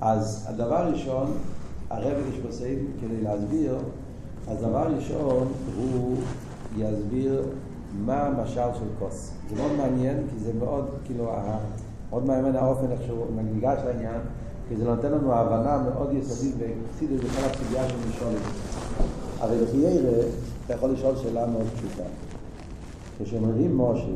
[0.00, 1.32] אז הדבר ראשון,
[1.90, 3.76] הרב יש פה סדר כדי להסביר,
[4.48, 6.16] אז דבר ראשון הוא
[6.76, 7.42] יסביר
[7.98, 9.32] מה המשל של כוס.
[9.48, 11.30] זה מאוד מעניין, כי זה מאוד, כאילו,
[12.10, 14.20] מאוד מעניין האופן איך שהוא ניגש לעניין,
[14.68, 18.42] כי זה נותן לנו הבנה מאוד יסודית וחסידית בכל הסוגיה של משולים.
[19.40, 20.22] הרי בחיירה,
[20.66, 22.08] אתה יכול לשאול שאלה מאוד פשוטה.
[23.22, 24.12] כשאומרים משהו,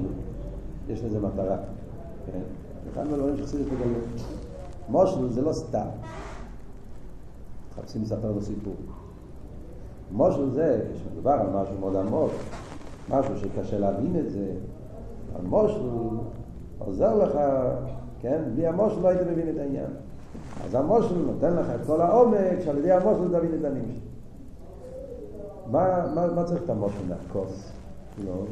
[0.89, 1.57] יש לזה מטרה.
[2.27, 2.41] כן?
[2.93, 4.05] אחד מהדברים שחסידית לגלות.
[4.91, 5.87] משהו זה לא סתם.
[7.71, 8.75] מחפשים לספר לו סיפור.
[10.13, 12.31] משהו זה, כשמדובר על משהו מאוד עמוק,
[13.11, 14.53] משהו שקשה להבין את זה,
[15.35, 15.81] המושל
[16.79, 17.39] עוזר לך,
[18.21, 18.43] כן?
[18.55, 19.91] בלי המושל לא היית מבין את העניין.
[20.65, 23.99] אז המושל נותן לך את כל העומק שעל ידי המושל תבין את שלך.
[25.71, 27.71] מה, מה, מה צריך את המושל מהכוס?
[28.25, 28.43] לא,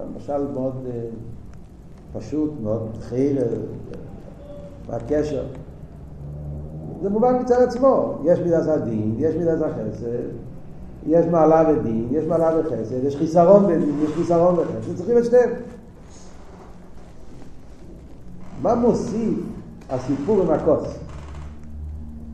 [0.00, 3.48] למשל מאוד uh, פשוט, מאוד חייר,
[4.88, 5.44] מה הקשר?
[7.02, 10.28] זה מובן מצד עצמו, יש מידת הדין, יש מידת החסד,
[11.06, 15.50] יש מעלה בדין, יש מעלה בחסד, יש חיסרון בדין, יש חיסרון בחסד, צריכים את שניהם.
[18.62, 19.38] מה מוסיף
[19.90, 20.98] הסיפור עם הכוס?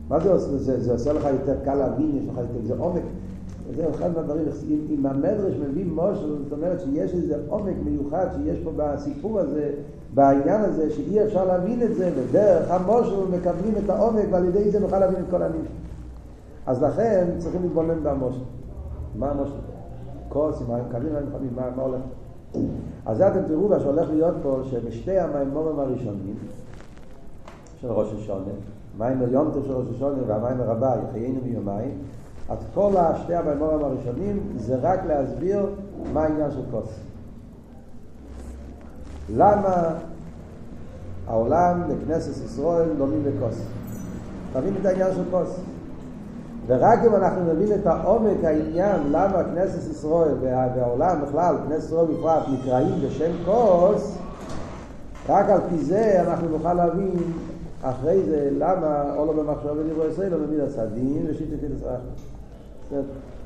[0.09, 0.57] מה זה עושה?
[0.57, 3.01] זה, זה עושה לך יותר קל להבין, יש לך יותר, זה עומק.
[3.75, 8.59] זה אחד מהדברים, אם, אם המדרש מביא מושל, זאת אומרת שיש איזה עומק מיוחד שיש
[8.63, 9.69] פה בסיפור הזה,
[10.13, 14.79] בעניין הזה, שאי אפשר להבין את זה, ודרך המושל מקבלים את העומק, ועל ידי זה
[14.79, 15.67] נוכל להבין את כל הניש.
[16.65, 18.41] אז לכן צריכים להתבונן במושל.
[19.17, 19.33] מה?
[20.29, 21.13] כוס, מה הם מקבלים,
[21.55, 22.01] מה מה, הולך?
[23.05, 26.35] אז זה אתם תראו מה שהולך להיות פה, שבשתי המימורים הראשונים
[27.81, 28.51] של ראש השונה,
[28.97, 31.91] מים יונטו של ראש השונה והמים הרבה, חיינו מיומיים,
[32.49, 35.65] אז כל שתי המימורים הראשונים זה רק להסביר
[36.13, 36.99] מה העניין של כוס.
[39.35, 39.93] למה
[41.27, 43.61] העולם לכנסת ישראל לומים בכוס?
[44.53, 45.59] תבין את העניין של כוס.
[46.67, 52.43] ורק אם אנחנו נבין את העומק העניין למה כנסת ישראל והעולם בכלל, כנסת ישראל בפרט,
[52.53, 54.17] נקראים בשם כוס,
[55.29, 57.15] רק על פי זה אנחנו נוכל להבין
[57.81, 61.99] אחרי זה למה עולו במחשב ודיברו ישראל לא מבין הסדין ושיטה כדסרח.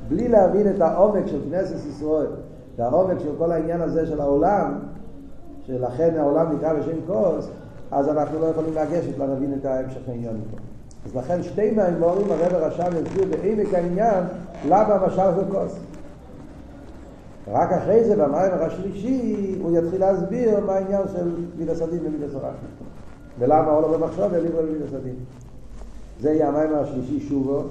[0.07, 2.27] בלי להבין את העומק של כנסת ישראל
[2.77, 4.79] והעומק של כל העניין הזה של העולם,
[5.67, 7.49] שלכן העולם נקרא בשם כוס,
[7.91, 10.35] אז אנחנו לא יכולים לגשת להבין את ההמשך העניין.
[11.05, 14.23] אז לכן שתי מהאמורים הרב הרשם יסביר בעמק העניין
[14.67, 15.75] למה המשל זה כוס.
[17.47, 22.71] רק אחרי זה במיימר השלישי הוא יתחיל להסביר מה העניין של מידס הדין ומידס הרחמים.
[23.39, 25.15] ולמה עולה במחשוב וליבו ומידס הדין.
[26.19, 27.63] זה יהיה המיימר השלישי שובו.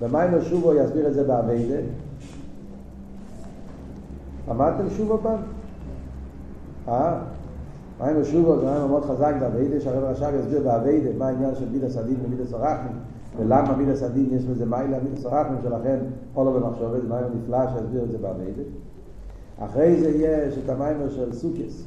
[0.00, 1.80] במיימר שובו יסביר את זה באביידה.
[4.50, 5.40] אמרתם שובו פעם?
[6.88, 7.18] אה?
[8.00, 11.96] מיימר שובו זה מיימר מאוד חזק באביידה, שהרבי רש"ב יסביר באביידה מה העניין של מידס
[11.96, 12.92] הדין ומידס הרחמים,
[13.38, 15.98] ולמה מידס הדין יש בזה מיילה מידס הרחמים, שלכן
[16.34, 18.62] עולו במחשבת, זה מיימר נפלא שיסביר את זה באביידה.
[19.58, 21.82] אחרי זה יש את המיימר של סוכס,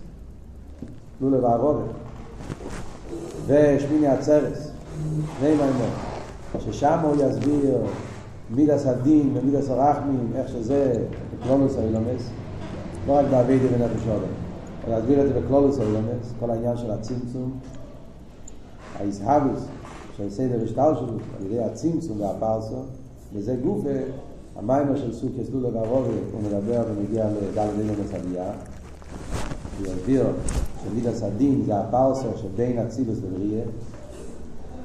[1.21, 1.85] לולה והרובת,
[3.47, 4.71] ושמיני עצרס,
[5.39, 5.89] שני מיימר,
[6.59, 7.77] ששם הוא יסביר
[8.55, 11.03] מידס הדין ומידס הרחמים, איך שזה,
[11.43, 12.29] קלונוס האילומס,
[13.07, 14.44] לא רק באביידה ונפש עולם.
[14.89, 17.51] להסביר את זה בכלולוס האילומס, כל העניין של הצמצום,
[18.99, 19.65] האיסהבוס
[20.17, 22.81] של סדר השטלשלות, על ידי הצמצום והפרסו,
[23.33, 23.85] וזה גוף
[24.55, 28.51] המיימר של סוג יסלולה והרובי, הוא מדבר ומגיע לדל אילומס עלייה,
[29.79, 30.25] הוא יסביר
[30.83, 33.63] שמידס הדין זה הפרסו שבין אצילוס לבריאה,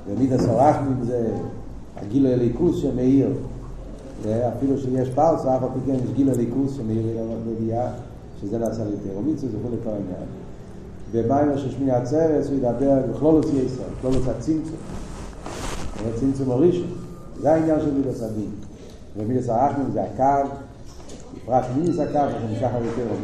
[0.09, 1.29] ומידס הרחמים זה
[1.97, 3.29] הגיל הליכוס שמאיר,
[4.23, 7.07] אפילו שיש פרסו, אף על פי כן יש גיל הליכוס שמאיר
[7.49, 7.91] לביאה,
[8.41, 10.29] שזה נעשה ליותר, או מיצוס וכו' לכל העניין.
[11.13, 14.77] במיימר של שמיני עצרס הוא ידבר בכלולוס יסר, בכלולוס הצמצום.
[16.05, 16.91] זה צמצום הראשון.
[17.41, 18.51] זה העניין של מידס הדין.
[19.17, 20.51] ומידס הרחמים זה הקו,
[21.37, 23.17] בפרט מידס הקו, זה נמשך על יותר או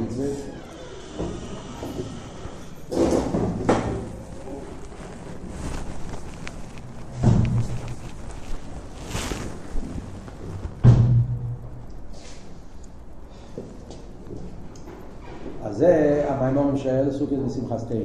[16.47, 17.99] המיימורים של סוכת ושמחס תרא.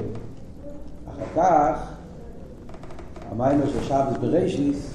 [1.10, 1.92] אחר כך,
[3.32, 4.94] המיימור של שבס בראשיס,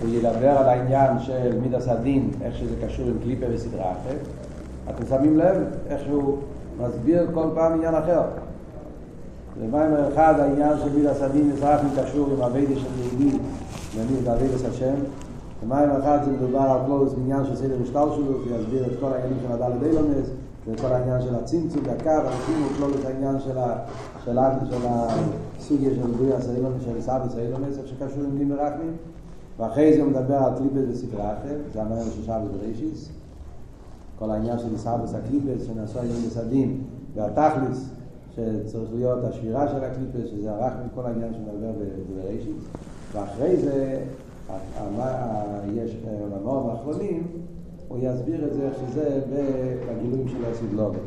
[0.00, 4.20] הוא ידבר על העניין של מידס הדין, איך שזה קשור עם קליפה וסדרה אחרת.
[4.90, 6.38] אתם שמים לב איך שהוא
[6.80, 8.22] מסביר כל פעם עניין אחר.
[9.60, 13.38] במיימר אחד העניין של מידס הדין מזרחים קשור עם אביידה של יהודי,
[13.96, 14.94] ומיד אביידס השם.
[15.62, 19.12] במיימר אחד זה מדובר על כלולוס בעניין של סדר משטל שלו, הוא יסביר את כל
[19.12, 20.26] העניינים של הדלת אילונס,
[20.66, 23.58] וכל העניין של הצמצום והקו, הרחים וכלול את העניין של
[24.88, 28.96] הסוגיה של בריאה סאילון, של סבא סאילון, איזה שקשור עם דין ורחמים,
[29.58, 33.08] ואחרי זה הוא מדבר על קליפס וספרה אחרת, זה המאמר של שבס בראשיס,
[34.18, 36.80] כל העניין של סבא סקליפס, שנעשו היום בסדין,
[37.14, 37.88] והתכליס,
[38.34, 41.72] שצריך להיות השבירה של הקליפס, שזה הרחמים, כל העניין שמדבר
[42.14, 42.64] בראשיס,
[43.12, 44.00] ואחרי זה,
[45.74, 47.26] יש עולמות האחרונים,
[47.88, 49.20] הוא יסביר את זה איך שזה
[49.86, 50.98] בגילויים של הסבלובת.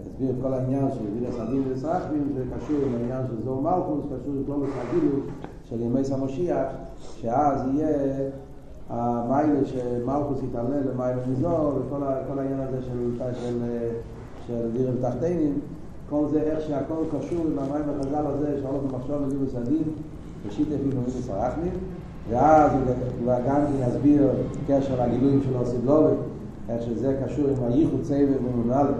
[0.00, 4.34] יסביר כל העניין של יביד הסדים וסרחבים, זה קשור עם העניין של זור מלכוס, קשור
[4.34, 5.20] עם כלומס הגילוי
[5.64, 6.66] של ימי סמושיח,
[7.16, 7.88] שאז יהיה
[8.88, 13.62] המיילה שמלכוס יתעלה למיילה מזור, וכל העניין הזה של, של,
[14.46, 15.58] של דירים תחתינים,
[16.10, 19.82] כל זה איך שהכל קשור עם המים החז"ל הזה, שהולך במחשוב ודיבור סדים,
[20.46, 21.72] ושיטה אפילו מיני סרחבים.
[22.28, 22.70] ואז
[23.24, 24.30] הוא גם יסביר
[24.66, 26.14] קשר לגילויים של אוסידלובי,
[26.68, 28.94] איך שזה קשור עם הייחוד צוות ומונהלת,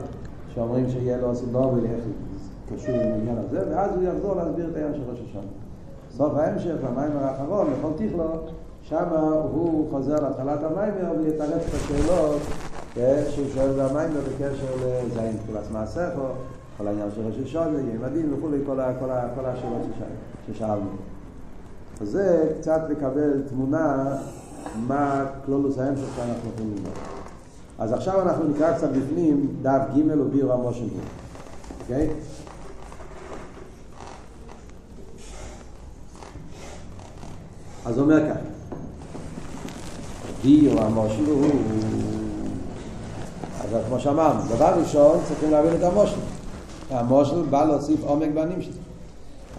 [0.55, 4.77] שאומרים שיהיה לו אוסידלובי, איך זה קשור עם העניין הזה, ואז הוא יחזור להסביר את
[4.77, 5.41] העניין של ראש השנה.
[6.17, 8.25] סוף ההמשך, המיימר האחרון, לכל תכלו,
[8.83, 9.05] שם
[9.53, 12.41] הוא חוזר להתחלת המיימר ויתרץ את השאלות
[13.31, 16.23] שהוא שואל במיימר בקשר לזין תחילת מעשיכו,
[16.79, 18.59] כל העניין של ראש השנה, יהיה מדהים וכולי,
[19.35, 19.87] כל השאלות
[20.47, 20.91] ששאלנו.
[22.01, 24.17] אז זה קצת לקבל תמונה
[24.87, 26.93] מה כלולוס ההמשך שאנחנו יכולים ללמוד.
[27.79, 31.01] אז עכשיו אנחנו נקרא קצת בפנים דף ג' וביור המושן פה,
[31.81, 32.11] אוקיי?
[37.87, 38.41] אז הוא אומר ככה,
[40.43, 41.51] ביור המושן הוא...
[43.65, 46.21] אז כמו שאמרנו, דבר ראשון צריכים להבין את המושן.
[46.91, 48.90] המושן בא להוסיף עומק בנים שלו.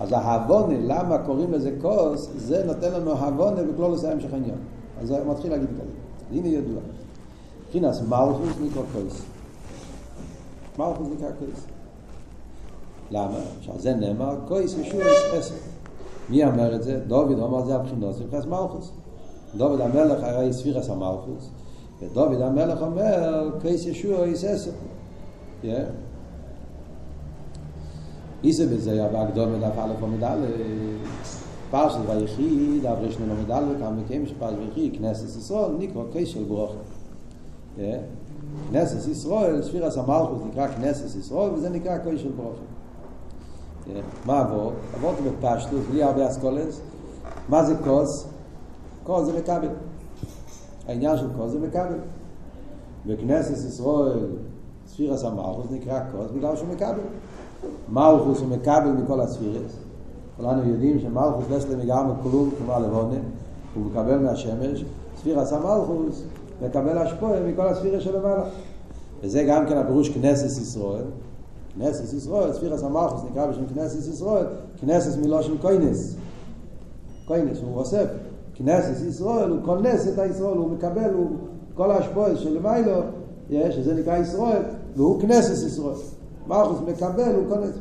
[0.02, 4.58] אז ההבונה, למה קוראים לזה כוס, זה נותן לנו הבונה בכלולוס ההמשך העניין.
[5.02, 5.92] אז זה מתחיל להגיד כזה.
[6.32, 6.82] הנה ידוע.
[7.66, 9.22] מבחינת מלכוס נקרא כויס.
[10.80, 11.66] מלכוס נקרא כויס.
[13.12, 13.40] למה?
[13.60, 15.56] עכשיו זה נאמר, כויס ישוע יש עשר.
[16.30, 17.00] מי אומר את זה?
[17.08, 18.92] דוד אומר זה הבחינות, מבחינת מלכוס.
[19.58, 21.50] דוד המלך הרי ספירס המלכוס,
[22.02, 24.46] ודוד המלך אומר, כויס ישוע יש
[28.44, 30.46] איזה בזה היה בהקדום מדף א' עמוד א',
[31.72, 36.44] פרשת ויחי, דף ראשון עמוד א', כמה מקיים שפרשת ויחי, כנסת ישראל, נקרא קייס של
[36.44, 36.72] ברוך.
[38.72, 42.56] כנסת ישראל, ספירס המלכוס נקרא כנסת ישראל, וזה נקרא קייס של ברוך.
[44.26, 44.72] מה עבור?
[44.94, 46.82] עבור בפשטוס, בלי הרבה אסכולס.
[47.50, 48.28] מה זה כוס?
[49.04, 49.70] כוס זה מקבל.
[50.88, 51.98] העניין של כוס זה מקבל.
[53.06, 54.20] בכנסת ישראל,
[54.88, 57.00] ספירס המלכוס נקרא כוס בגלל שהוא מקבל.
[57.90, 59.72] מלכוס הוא מקבל מכל הספירס.
[60.38, 63.18] כולנו יודעים שמלכוס לסלם מגרם כלום כמו הלבונה,
[63.76, 64.86] הוא מקבל מהשמש,
[65.18, 66.24] ספירס המלכוס
[66.66, 68.44] מקבל השפועה מכל הספירס שלמעלה.
[69.24, 71.04] וזה גם כן הפירוש כנסס ישראל.
[71.76, 74.46] כנסס ישראל, ספירס המלכוס נקרא בשם כנסס ישראל,
[74.82, 76.16] כנסס מלושן קוינס.
[77.26, 78.06] קוינס, הוא אוסף.
[78.56, 81.30] כנסס ישראל, הוא כונס את הישראל, הוא מקבל, הוא
[81.76, 83.02] כל ההשפועה של למיילו,
[83.72, 84.62] שזה נקרא ישראל,
[84.96, 85.96] והוא כנסס ישראל.
[86.48, 87.76] מלכוס מקבל, הוא כונס.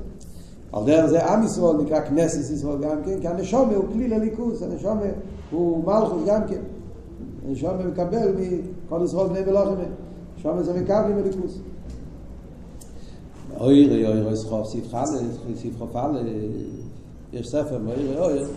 [0.73, 4.63] על דרך זה עם ישראל נקרא כנסת ישראל גם כן, כי הנשומה הוא כלי לליכוס,
[4.63, 5.01] הנשומה
[5.51, 6.61] הוא מלכוס גם כן.
[7.49, 9.75] הנשומה מקבל מכל ישראל בני ולוחם,
[10.37, 11.59] הנשומה זה מקבל מליכוס.
[13.61, 15.11] אוירי אוירי סחוף סיף חלס,
[15.57, 16.21] סיף חוף חלס,
[17.33, 18.49] יש ספר מאוירי אויר,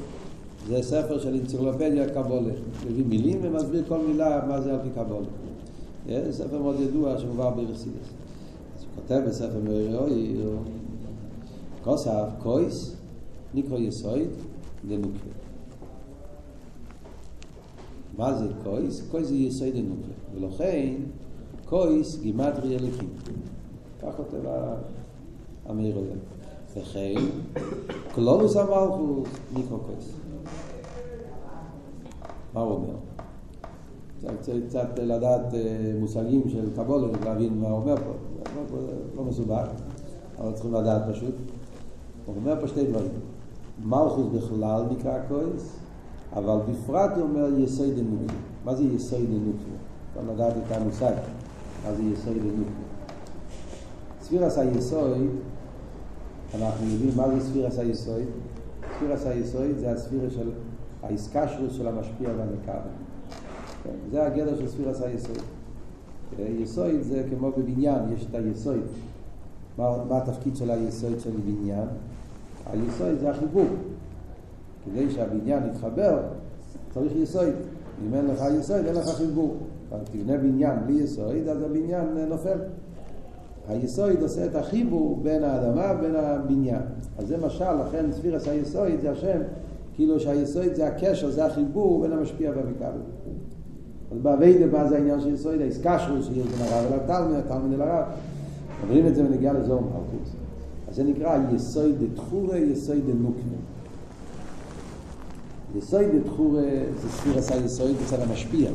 [0.67, 2.53] זה ספר של אנציקלופדיה קבולה.
[2.87, 5.27] מביא מילים ומסביר כל מילה מה זה על פי קבולה.
[6.07, 8.22] זה ספר מאוד ידוע שמובא ברסידס.
[8.95, 10.57] כותב בספר מאוירי אויר,
[11.83, 12.95] כוסף, קויס,
[13.53, 14.29] נקרא יסויד,
[14.87, 15.33] דנוקבא.
[18.17, 19.07] מה זה קויס?
[19.11, 20.13] קויס זה יסויד דנוקבא.
[20.35, 20.93] ולכן,
[21.65, 23.09] קויס גימטרי אלוקים.
[24.01, 24.47] כך כותב
[25.65, 26.13] הזה.
[26.75, 27.13] וכן,
[28.15, 30.13] כלולוס המלכוס, נקרא קויס.
[32.53, 32.93] מה הוא אומר?
[34.39, 35.53] צריך קצת לדעת
[35.99, 38.32] מושגים של קבולה, להבין מה הוא אומר פה.
[39.15, 39.67] לא מסובך,
[40.39, 41.35] אבל צריכים לדעת פשוט.
[42.25, 43.11] הוא אומר פה שתי דברים.
[43.85, 45.75] מלכוס בכלל נקרא כויס,
[46.35, 48.33] אבל בפרט הוא אומר יסוד דנוק'.
[48.65, 49.71] מה זה יסוד דנוק'?
[50.09, 51.13] אפשר לדעת את המושג,
[51.85, 52.83] מה זה יסוד דנוק'.
[54.21, 55.27] ספירס היסוד,
[56.55, 58.23] אנחנו יודעים מה זה ספירס היסוד.
[58.97, 60.51] ספירס היסוד זה הספירה של
[61.03, 62.81] ההיסקשרוס של המשפיע והמקבל.
[64.11, 65.35] זה הגדר של ספירס היסוד.
[66.39, 68.79] יסוי זה כמו בבניין, יש את היסוי.
[69.77, 71.87] מה, מה התפקיד של היסוד של בניין?
[72.71, 73.65] היסוד זה החיבור.
[74.85, 76.19] כדי שהבניין יתחבר,
[76.93, 77.49] צריך יסוד.
[78.07, 79.57] אם אין לך יסוד, אין לך חיבור.
[80.03, 82.57] תבנה בניין בלי יסוד, אז הבניין נופל.
[83.67, 86.81] היסוד עושה את החיבור בין האדמה ובין הבניין.
[87.17, 89.39] אז זה משל, לכן ספירס היסוד זה השם,
[89.95, 92.99] כאילו שהיסוד זה הקשר, זה החיבור בין המשפיע והמכבל.
[94.13, 95.61] אז באביידה מה זה העניין של יסוד?
[95.61, 98.05] האיסקשרוס שיש בין הרב אל התלמיד, התלמיד אל הרב.
[98.83, 100.35] אומרים את זה ונגיע לזור מלכוס.
[100.89, 103.57] אז זה נקרא יסוי דתחורה, יסוי דנוקנה.
[105.77, 106.61] יסוי דתחורה
[107.01, 108.69] זה ספיר עשה יסוי בצד המשפיע.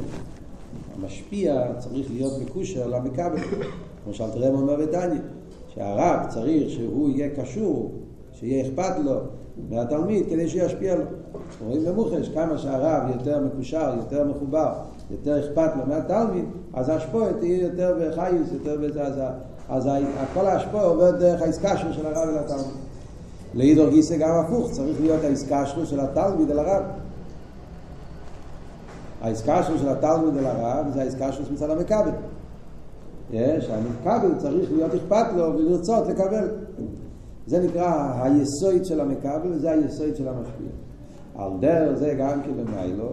[0.97, 3.39] המשפיע צריך להיות מקושר למכבל.
[4.05, 5.21] כמו שאלתרם אומר בדניה,
[5.69, 7.93] שהרב צריך שהוא יהיה קשור,
[8.33, 9.15] שיהיה אכפת לו
[9.71, 11.05] מהתלמיד כדי שישפיע לו.
[11.67, 14.73] רואים במוחש, כמה שהרב יותר מקושר, יותר מחובר,
[15.11, 16.45] יותר אכפת לו מהתלמיד,
[16.75, 19.05] אז ההשפועה תהיה יותר בחייס, יותר בזה.
[19.69, 19.89] אז
[20.35, 22.67] כל ההשפוע עובר דרך האיסקשרו של הרב אל התלמיד.
[23.55, 26.83] לאידור גיסא גם הפוך, צריך להיות האיסקשרו של התלמיד אל הרב.
[29.23, 32.11] האיסקשרו של התלמיד אל הרב זה האיסקשרו מצד המכבל.
[33.31, 36.49] יש, המכבל צריך להיות אכפת לו ולרצות לקבל.
[37.47, 40.69] זה נקרא היסוד של המכבל וזה היסוד של המשפיע.
[41.35, 43.09] על דרך זה גם כן במיילו,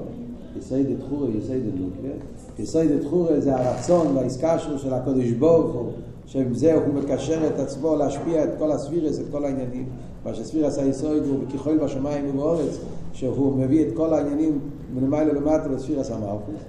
[0.59, 2.13] יסוד דתחורי, יסוד דנוקלה.
[2.59, 5.91] יסוד דתחורי זה הרצון והאיסקשרו של הקודש ברוך הוא
[6.25, 9.85] שעם זה הוא מקשר את עצמו להשפיע את כל הספירס, את כל העניינים.
[10.25, 12.77] מה שספירס היסוד הוא ככל בשמיים ובאורץ,
[13.13, 14.59] שהוא מביא את כל העניינים
[14.93, 16.61] מלמעלה למטה לספירס המלכוס.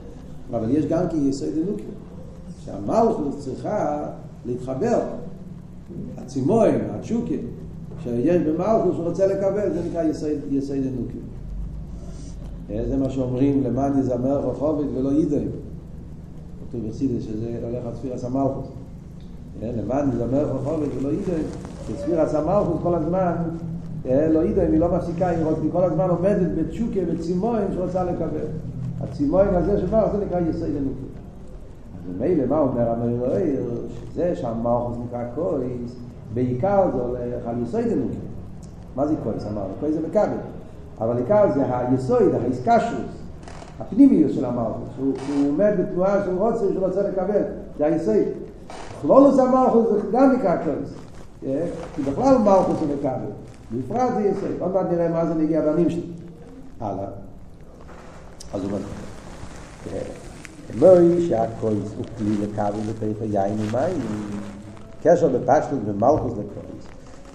[0.51, 1.95] אבל יש גם כי יסוד אלוקים,
[2.65, 4.09] שהמלכוס צריכה
[4.47, 5.01] להתחבר.
[6.17, 7.47] הצימוין, התשוקים,
[8.03, 10.03] שיש במלכוס שהוא רוצה לקבל, זה נקרא
[10.51, 11.26] יסוד אלוקים.
[12.69, 15.51] זה מה שאומרים למען יזמר רחובת ולא יידעים.
[16.69, 18.67] כתוב בחסידס שזה הולך על ספירס המלכוס.
[19.63, 21.45] למען יזמר רחובת ולא יידעים.
[21.97, 23.33] ספירס המלכוס כל הזמן,
[24.07, 28.47] לא יידעים, היא לא מפסיקה, היא כל הזמן עומדת בתשוקה וצימוין שרוצה לקבל.
[29.01, 31.09] הצימוין הזה שבא, זה נקרא יסוד אלוקים.
[31.95, 33.65] אז ממילא מה אומר המרואיר?
[34.13, 35.97] שזה שהמלכוס נקרא קויס,
[36.35, 38.21] בעיקר זה הולך על יסוד אלוקים.
[38.97, 39.47] מה זה קויס?
[39.47, 40.56] אמרנו, קויס זה מכבל.
[41.01, 43.11] אבל עיקר זה היסוד, האיסקשוס,
[43.81, 47.43] הפנימיות של המלכוס, שהוא, שהוא עומד בתנועה של רוצה שהוא רוצה לקבל,
[47.79, 48.15] זה היסוד.
[49.03, 50.95] כלולוס המלכוס זה גם נקרא קויס.
[51.95, 53.31] כי בכלל מלכוס הוא מקבל.
[53.73, 54.51] בפרט זה יסוד.
[54.61, 56.13] עוד מעט נראה מה זה נגיע בנים שלי.
[56.81, 57.05] הלאה.
[58.55, 58.79] אז הוא אומר,
[60.75, 64.01] אלוהי שהקויס הוא כלי לקבל בתוך היין ומים.
[65.03, 66.87] קשר בפשטות במלכוס לקויס.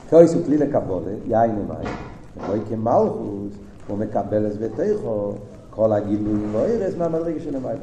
[0.09, 2.10] קויס הוא כלי לקבולה, יין ומים.
[2.45, 3.53] אלוהי כמלכוס,
[3.87, 5.33] הוא מקבל את בתוכו
[5.69, 7.77] כל הגילויים ואירס מהמדרגה של המים.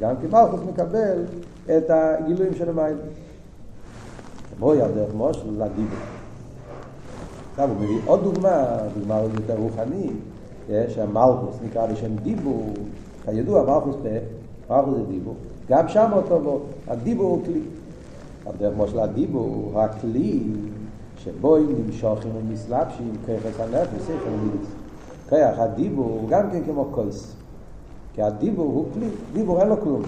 [0.00, 1.24] גם כמלכוס מקבל
[1.66, 2.96] את הגילויים של המים.
[4.56, 5.98] כמו ידך מושל לדיבור.
[7.50, 10.16] עכשיו הוא מביא עוד דוגמה, דוגמה עוד יותר רוחנית,
[10.88, 12.72] שהמלכוס נקרא בשם דיבור,
[13.24, 15.34] כידוע מלכוס פה, מלכוס זה דיבור,
[15.68, 17.60] גם שם אותו בו, הדיבור הוא כלי.
[18.46, 20.42] הדרך מושל הדיבור, הכלי
[21.18, 24.68] שבו אם נמשוך עם המסלבשים, כיחס הנפש, סייכל ומידס.
[25.28, 27.34] כיח הדיבור הוא גם כן כמו קויס.
[28.14, 30.02] כי הדיבור הוא כלי, דיבור אין לו כלום.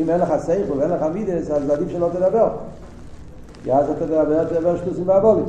[0.00, 2.48] אם אין לך סייכל ואין לך מידס, אז עדיף שלא תדבר.
[3.64, 5.44] כי אז אתה תדבר, תדבר שטוסים והבולים.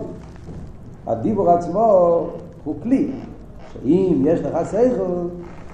[1.08, 2.28] הדיבור עצמו
[2.64, 3.12] הוא כלי.
[3.74, 5.28] שאם יש לך סייכל,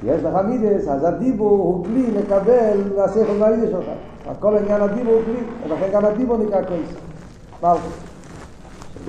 [0.03, 3.86] יש לך מידס, אז הדיבור הוא כלי לקבל מהסייכל והמידס שלך.
[4.28, 6.89] הכל עניין הדיבור הוא כלי, ולכן גם הדיבור נקרא קויס.
[7.63, 8.09] מלכוס.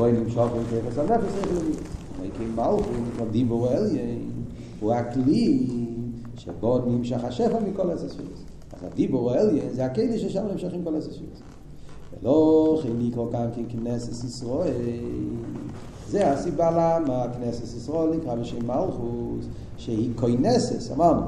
[0.01, 1.81] שבו נמשוך עם כיחס הנפש סייכל ומידס.
[2.21, 4.31] מייקים מלכוס, הדיבור אליין,
[4.81, 5.67] הוא הכלי
[6.37, 8.45] שבו נמשך השפע מכל הספירס.
[8.73, 11.43] אז הדיבור אליין זה הכלי ששם נמשכים כל הספירס.
[12.23, 14.73] ולא חיניקו כאן ככנסת ישראל.
[16.09, 19.47] זה הסיבה למה כנסת ישראל נקרא בשם מלכוס,
[19.77, 21.27] שהיא קוינסס, אמרנו,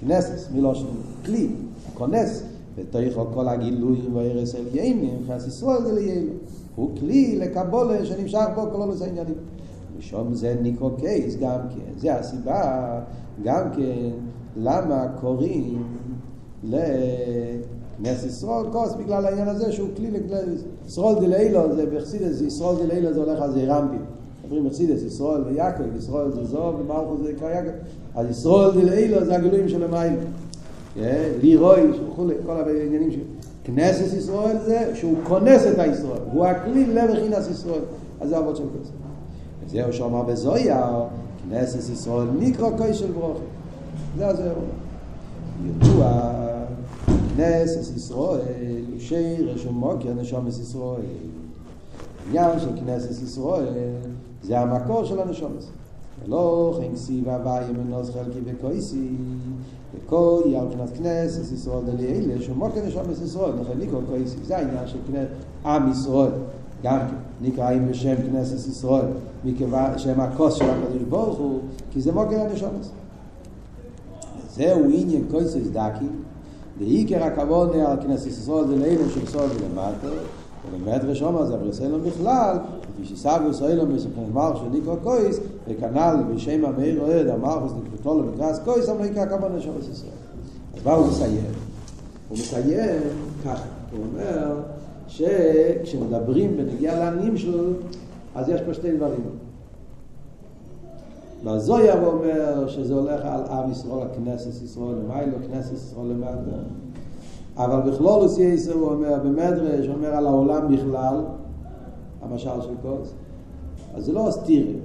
[0.00, 0.86] כנסת, מלושן
[1.24, 1.48] כלי,
[1.94, 2.42] כונס,
[2.78, 6.38] בתוך כל הגילויים והרס אל ימים, כנסת ישראל זה לימים.
[6.76, 9.34] הוא כלי לקבולה שנמשך בו כל עוד העניינים.
[9.98, 13.00] משום זה ניקרו קייס גם כן, זה הסיבה
[13.44, 14.10] גם כן
[14.56, 15.82] למה קוראים
[16.64, 20.10] לכנס ישראל כוס בגלל העניין הזה שהוא כלי
[20.86, 24.04] ישראל דלילו זה בחסידס, ישראל דלילו זה הולך על זה רמפים
[24.52, 27.70] אומרים בחסידס, ישראל ויעקב, ישראל זה זו ומלכו זה נקרא יעקב.
[28.14, 30.16] אז ישראל דלילו זה הגילויים של המים.
[31.42, 33.20] לירוי, וכולי, כל העניינים של
[33.64, 37.82] כנסת ישראל זה שהוא כונס את הישראל, הוא הכלי לבחינס ישראל
[38.20, 38.92] אז זה אבות של כנסת
[39.66, 41.04] זהו שאומר בזויה,
[41.48, 43.44] כנסת ישראל נקרא קוי של ברוכי.
[44.16, 44.52] זה הזהו.
[45.66, 46.32] ידוע,
[47.36, 51.02] כנסת ישראל, שרש ומוקר נשומס ישראל.
[52.26, 53.74] העניין של כנסת ישראל
[54.42, 55.70] זה המקור של הנשומס.
[56.24, 58.40] ולא חן כסיב הוואי מנוס חלקי
[59.94, 64.56] וקויסי וכל יאל כנת כנסת ישראל דלי אלה שמוקר נשומס ישראל לכן נקרא קויסי זה
[64.56, 65.28] העניין של כנסת
[65.64, 66.32] עם ישראל.
[66.82, 66.98] גם
[67.40, 69.06] נקראים בשם כנסת ישראל
[69.44, 72.90] מכיוון שהם הכוס של הקדוש ברוך הוא כי זה מוקר הנשומס
[74.56, 76.04] זהו עניין קויסס דקי.
[76.78, 80.08] ועיקר הכבוד על כנסת ישראל לאילם של ישראל ולמטה
[80.68, 82.56] ובאמת רשום על זה אבל בכלל
[83.04, 88.58] שסבו ישראל מסוכן מלך של ניקרו קויס וכנ"ל בשם המאיר אוהד המלכוס נקרא לו מקרס
[88.64, 90.12] קויס אבל עיקר הכבוד נשומס ישראל
[90.76, 91.44] אז מה הוא מסיים?
[92.28, 93.00] הוא מסיים
[93.44, 94.54] ככה הוא אומר
[95.08, 97.64] שכשמדברים בנגיע לעניים שלו,
[98.34, 99.20] אז יש פה שתי דברים.
[101.44, 106.56] בזויה הוא אומר שזה הולך על עם ישראל, הכנסת ישראל למיילו, כנסת ישראל למטה.
[107.56, 111.16] אבל בכלול עושי ישראל הוא אומר, במדרש אומר על העולם בכלל,
[112.22, 113.14] המשל של קוס.
[113.94, 114.78] אז זה לא סתירים,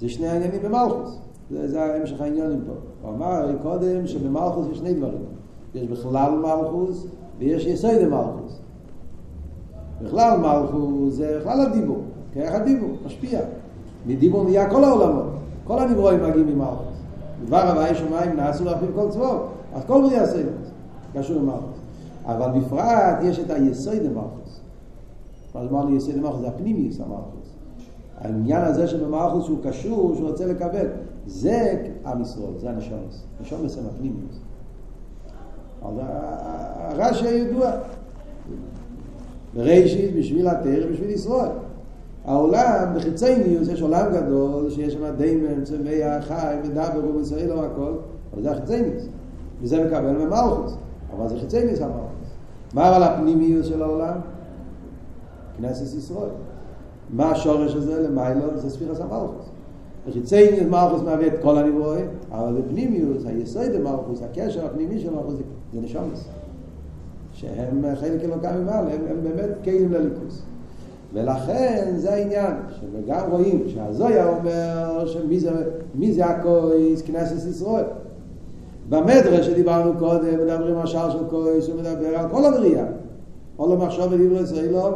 [0.00, 1.18] זה שני העניינים במלכוס.
[1.50, 2.72] זה, זה המשך העניינים פה.
[3.02, 5.24] הוא אמר קודם שבמלכוס יש שני דברים.
[5.74, 7.06] יש בכלל מלכוס
[7.38, 8.60] ויש יסוד מלכוס.
[10.02, 11.98] בכלל מלכו זה בכלל הדיבור,
[12.32, 13.40] כרך הדיבור, משפיע.
[14.06, 15.26] מדיבור נהיה כל העולמות,
[15.64, 16.94] כל הנברואים מגיעים ממלכוס.
[17.46, 20.44] דבר הוואי שמיים נעשו להפעיל כל צבאות, אז כל בריאה זה,
[21.14, 21.78] קשור למלכוס.
[22.26, 24.43] אבל בפרט יש את היסוד המלכוס.
[25.54, 26.40] מה אמר לי יסוד המלכוס?
[26.40, 27.54] זה הפנימיוס המלכוס.
[28.18, 30.86] העניין הזה שבמלכוס שהוא קשור, שהוא רוצה לקבל,
[31.26, 33.24] זה עם ישראל, זה הנשומס.
[33.40, 34.40] נשומס הם הפנימיוס.
[35.82, 37.70] אז הרש"י הידוע.
[39.54, 41.50] בראשית, בשביל התרא, בשביל ישראל.
[42.24, 47.92] העולם, בחיצייניוס, יש עולם גדול, שיש שם דיימן, צמח, חי, מדבר, ומישראל, או הכל,
[48.34, 49.02] אבל זה החיצייניוס.
[49.62, 50.76] וזה מקבל ממלכוס.
[51.16, 52.28] אבל זה חיצייניוס המלכוס.
[52.74, 54.16] מה אבל הפנימיוס של העולם?
[55.58, 56.30] כנסת ישראל.
[57.10, 58.56] מה השורש הזה למיילו?
[58.56, 59.46] זה ספירס המלכוס.
[60.08, 65.34] וחיצייניוס מלכוס מהווה את כל הנברואים, אבל בפנימיוס, היסוד המלכוס, הקשר הפנימי של מלכוס,
[65.72, 66.28] זה נשומס.
[67.32, 70.42] שהם חלק אלוקם ממעל, הם, הם באמת כלים לליכוס.
[71.12, 75.50] ולכן זה העניין, שגם רואים שהזויה אומר שמי זה,
[75.94, 77.84] מי זה הקויס, כנסת ישראל.
[78.88, 82.84] במדרש שדיברנו קודם, מדברים על שער של קויס, הוא מדבר על כל הבריאה.
[83.56, 84.88] כל המחשוב בדברי ישראלו,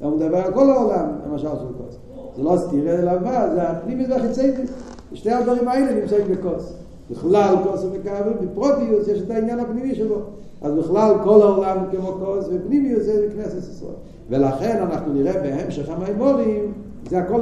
[0.00, 1.96] הוא מדבר על כל העולם, למשל של קויס.
[2.36, 4.70] זה לא סתירה אלא מה, זה הפנימית והחיצייתית.
[5.14, 6.72] שתי הדברים האלה נמצאים בקוס.
[7.10, 10.16] בכלל קוס ומקבל, בפרוטיוס יש את העניין הפנימי שלו.
[10.62, 13.94] אז בכלל כל העולם כמו קוס, ופנימיוס זה בכנסת ישראל.
[14.30, 16.72] ולכן אנחנו נראה בהמשך המימורים,
[17.10, 17.40] זה הכל,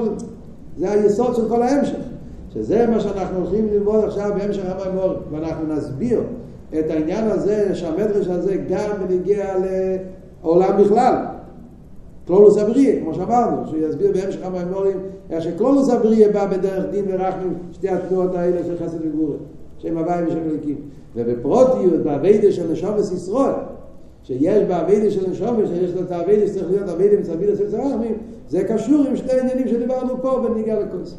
[0.78, 1.96] זה היסוד של כל ההמשך.
[2.54, 5.18] שזה מה שאנחנו הולכים ללמוד עכשיו בהמשך המימורים.
[5.30, 6.20] ואנחנו נסביר
[6.78, 9.54] את העניין הזה, שהמדרש הזה גם בנגיע
[10.42, 11.14] לעולם בכלל.
[12.26, 14.98] קלולוס אבריה, כמו שאמרנו, שהוא יסביר בהמשך המימורים
[15.30, 19.36] איך שקלולוס אבריה בא בדרך דין ורחמים, שתי התנועות האלה של חסד וגבורה,
[19.78, 20.76] שם הוואי ושם אליקים.
[21.14, 23.54] ובפרוטיות, באביידה של נשומס ישראל,
[24.22, 28.14] שיש באביידה של נשומס, שיש לו את האביידה שצריך להיות אביידה מצבידה של צרחמים,
[28.48, 31.16] זה קשור עם שתי עניינים שדיברנו פה בניגע לקוס.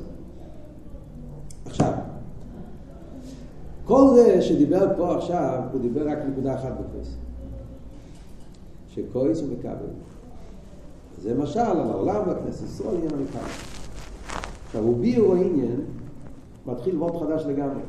[1.66, 1.92] עכשיו,
[3.86, 7.16] כל זה שדיבר פה עכשיו, הוא דיבר רק נקודה אחת בקוס.
[8.88, 9.90] שקויס הוא מקבל.
[11.22, 13.50] זה משל על העולם והכנסת ישראל עניין המקבל.
[14.66, 15.82] עכשיו, הוא ביור העניין,
[16.66, 17.82] מתחיל וורט חדש לגמרי.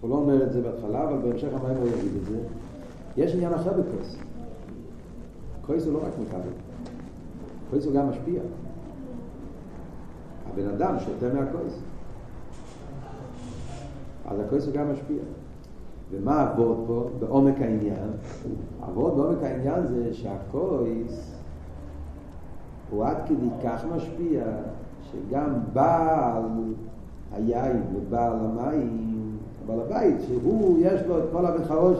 [0.00, 2.38] הוא לא אומר את זה בהתחלה, אבל בהמשך המים הוא יגיד את זה.
[3.16, 4.16] יש עניין אחר בכוס.
[5.66, 6.50] כוס הוא לא רק מקבל.
[7.70, 8.40] כוס הוא גם משפיע.
[10.52, 11.78] הבן אדם שותה מהכוס.
[14.26, 15.22] אז הכוס הוא גם משפיע.
[16.10, 17.08] ומה עבוד פה?
[17.18, 18.10] בעומק העניין.
[18.82, 21.35] עבוד בעומק העניין זה שהכוס
[22.90, 24.42] הוא עד כדי כך משפיע
[25.02, 26.42] שגם בעל
[27.32, 29.16] היין ובעל המים
[29.66, 31.96] בעל הבית, שהוא, יש לו את כל המתחרות,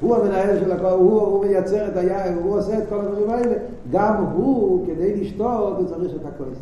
[0.00, 3.54] הוא המנהל של הכל, הוא, הוא מייצר את היין, הוא עושה את כל הדברים האלה,
[3.90, 6.58] גם הוא, כדי לשתות, הוא צריך את הקויס.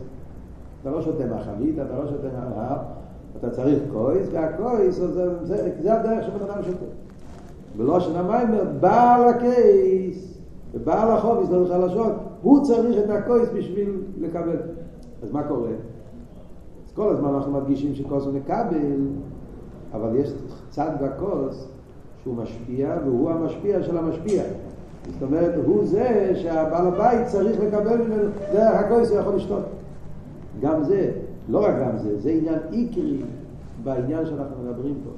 [0.83, 2.77] אתה לא שותה מהחבית, אתה לא שותה מהנהר,
[3.39, 6.85] אתה צריך קויס, והקויס, זה, זה, זה הדרך שבן אדם שותה.
[7.77, 8.45] ולא שנאמר,
[8.81, 10.39] בעל הקייס,
[10.75, 12.13] ובעל החוביס, לא חלשות,
[12.43, 14.57] הוא צריך את הקויס בשביל לקבל.
[15.23, 15.71] אז מה קורה?
[16.87, 19.07] אז כל הזמן אנחנו מדגישים שכוס הוא מקבל,
[19.93, 20.33] אבל יש
[20.71, 21.69] צד בכוס
[22.23, 24.43] שהוא משפיע והוא המשפיע של המשפיע.
[25.13, 29.65] זאת אומרת, הוא זה שהבעל הבית צריך לקבל ממנו דרך הכוס הוא יכול לשתות.
[30.61, 31.13] גם זה,
[31.49, 33.23] לא רק גם זה, זה עניין איקרי
[33.85, 35.11] בעניין שאנחנו מדברים פה.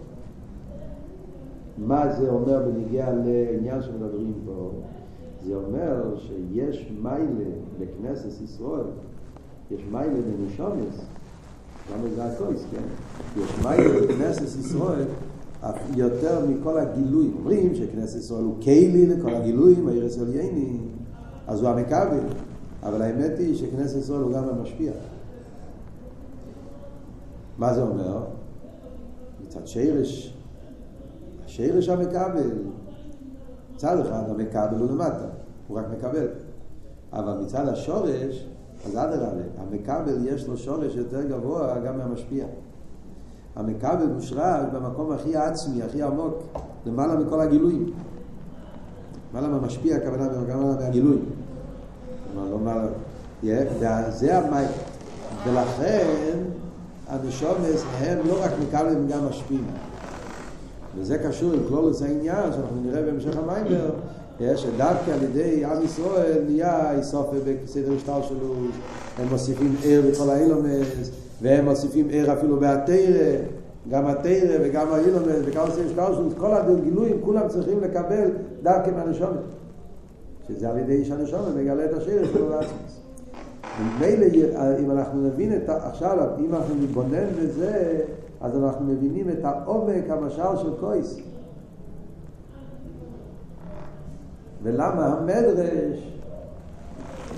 [1.78, 4.70] מה זה אומר בניגיע לעניין שמדברים פה?
[5.46, 8.86] זה אומר שיש מיילה בכנסת ישראל,
[9.70, 11.04] יש מיילה בנשומס,
[11.92, 12.82] למה זה הקויס, כן?
[13.40, 15.04] יש מיילה בכנסת ישראל
[15.96, 17.34] יותר מכל הגילויים.
[17.38, 20.78] אומרים שכנסת ישראל הוא קיילי לכל הגילויים, העיר ישראל ייני,
[21.46, 22.20] אז הוא המכבל.
[22.82, 24.92] אבל האמת היא שכנסת ישראל הוא גם המשפיע.
[27.58, 28.24] מה זה אומר?
[29.42, 30.34] מצד שירש,
[31.46, 32.50] שירש המכבל.
[33.78, 35.24] מצד אחד המכבל הוא למטה,
[35.68, 36.26] הוא רק מקבל.
[37.12, 38.46] אבל מצד השורש,
[38.86, 42.46] אז אדרבה, המכבל יש לו שורש יותר גבוה גם מהמשפיע.
[43.56, 46.34] המכבל מושרש במקום הכי עצמי, הכי עמוק,
[46.86, 47.92] למעלה מכל הגילויים.
[49.32, 51.18] למעלה מהמשפיע, הכוונה למעלה מהגילוי.
[52.32, 52.88] כלומר, לא מעלה...
[54.10, 54.64] זה המי...
[55.46, 56.38] ולכן
[57.08, 59.64] הנשומס הם לא רק מקבלים, גם משפיעים.
[61.00, 63.90] וזה קשור עם כלולוס העניין, שאנחנו נראה בהמשך המיימר,
[64.56, 68.54] שדווקא על ידי עם ישראל נהיה איסופה בסדר השטר שלו,
[69.18, 71.10] הם מוסיפים ער בכל האילומס,
[71.42, 73.36] והם מוסיפים ער אפילו בהתרא,
[73.90, 78.30] גם התרא וגם האילומס וגם בסדר השטר שלו, כל הגילויים כולם צריכים לקבל
[78.62, 79.40] דווקא מהנשומת.
[80.48, 83.00] שזה על ידי שהנשומת מגלה את השרש שלו לעצמס.
[83.80, 84.26] ומילא
[84.78, 88.00] אם אנחנו נבין את עכשיו, אם אנחנו נתבונן בזה,
[88.40, 91.16] אז אנחנו מבינים את העומק המשל של קויס.
[94.62, 96.12] ולמה המדרש,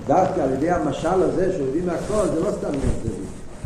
[0.07, 3.13] דווקא על ידי המשל הזה הביא מהכל, זה לא סתם צדדי.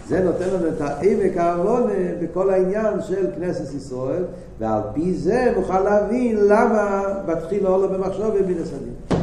[0.08, 4.24] זה נותן לנו את העמק העוונה בכל העניין של כנסת ישראל,
[4.60, 9.20] ועל פי זה נוכל להבין למה בתחילה עולה במחשוב ובינס הדין.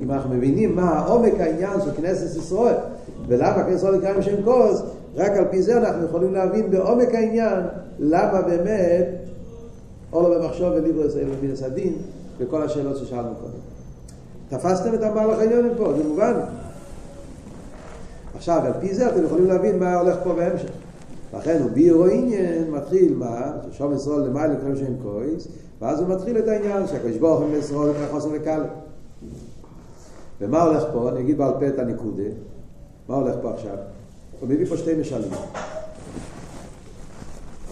[0.00, 2.74] אם אנחנו מבינים מה העומק העניין של כנסת ישראל,
[3.28, 4.82] ולמה כנסת ישראל נקרא שם כוס,
[5.20, 7.62] רק על פי זה אנחנו יכולים להבין בעומק העניין
[7.98, 9.06] למה באמת
[10.10, 11.92] עולה במחשוב וליברו ישראל ובינס הדין,
[12.38, 13.60] וכל השאלות ששאלנו קודם.
[14.48, 16.34] תפסתם את המהלך העניונים פה, זה מובן.
[18.36, 20.70] עכשיו, על פי זה אתם יכולים להבין מה הולך פה בהמשך.
[21.34, 23.52] לכן הוא בירו עניין מתחיל מה?
[23.70, 25.48] ששום ישראל למעלה לקרוא שם קויס,
[25.80, 28.62] ואז הוא מתחיל את העניין שהקדוש ברוך הוא ישראל לקרוא חוסר וקל.
[30.40, 31.08] ומה הולך פה?
[31.08, 32.22] אני אגיד בעל פה את הנקודה.
[33.08, 33.76] מה הולך פה עכשיו?
[34.40, 35.30] הוא מביא פה שתי משלים.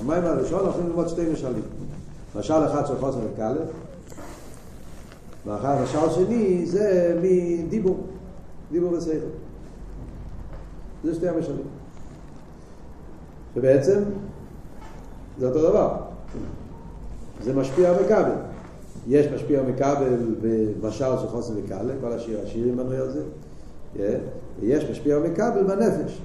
[0.00, 1.62] המים הראשון הולכים ללמוד שתי משלים.
[2.36, 3.56] משל אחד של חוסר וקל,
[5.46, 8.06] ואחר המשל שני זה מדיבור,
[8.72, 9.12] דיבור ושכל.
[11.04, 11.66] זה שתי המשלים.
[13.54, 14.02] שבעצם
[15.38, 15.96] זה אותו דבר.
[17.42, 18.32] זה משפיע מכבל.
[19.06, 23.22] יש משפיע מכבל במשל של חוסן וקאלה, כל השיר, השירים בנוי על זה.
[24.60, 26.20] ויש משפיע מכבל בנפש.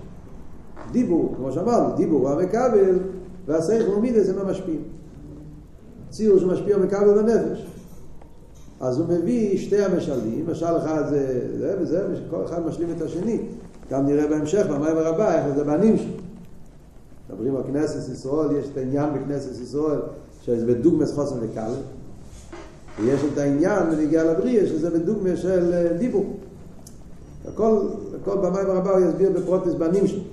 [0.91, 2.99] דיבור, כמו שאמרנו, דיבור הוא המכבל,
[3.45, 4.75] והשכל ומידה זה מה משפיע.
[6.09, 7.65] ציור שמשפיע מכבל בנפש.
[8.79, 13.39] אז הוא מביא שתי המשלים, משל אחד זה זה וזה, וכל אחד משלים את השני.
[13.91, 16.13] גם נראה בהמשך, במים הרבה, איך זה בנים שלו.
[17.29, 19.99] מדברים על כנסת ישראל, יש את העניין בכנסת ישראל,
[20.41, 21.71] שזה בדוגמס חוסן וקל,
[22.99, 26.25] ויש את העניין בנגיע לבריא, שזה בדוגמא של דיבור.
[27.47, 27.77] הכל,
[28.21, 30.23] הכל במים הרבה הוא יסביר בפרוטס בנים שלו.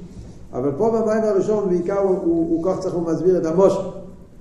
[0.53, 3.81] אבל פה במים הראשון בעיקר הוא, הוא, הוא כך צריך הוא מסביר את המושל.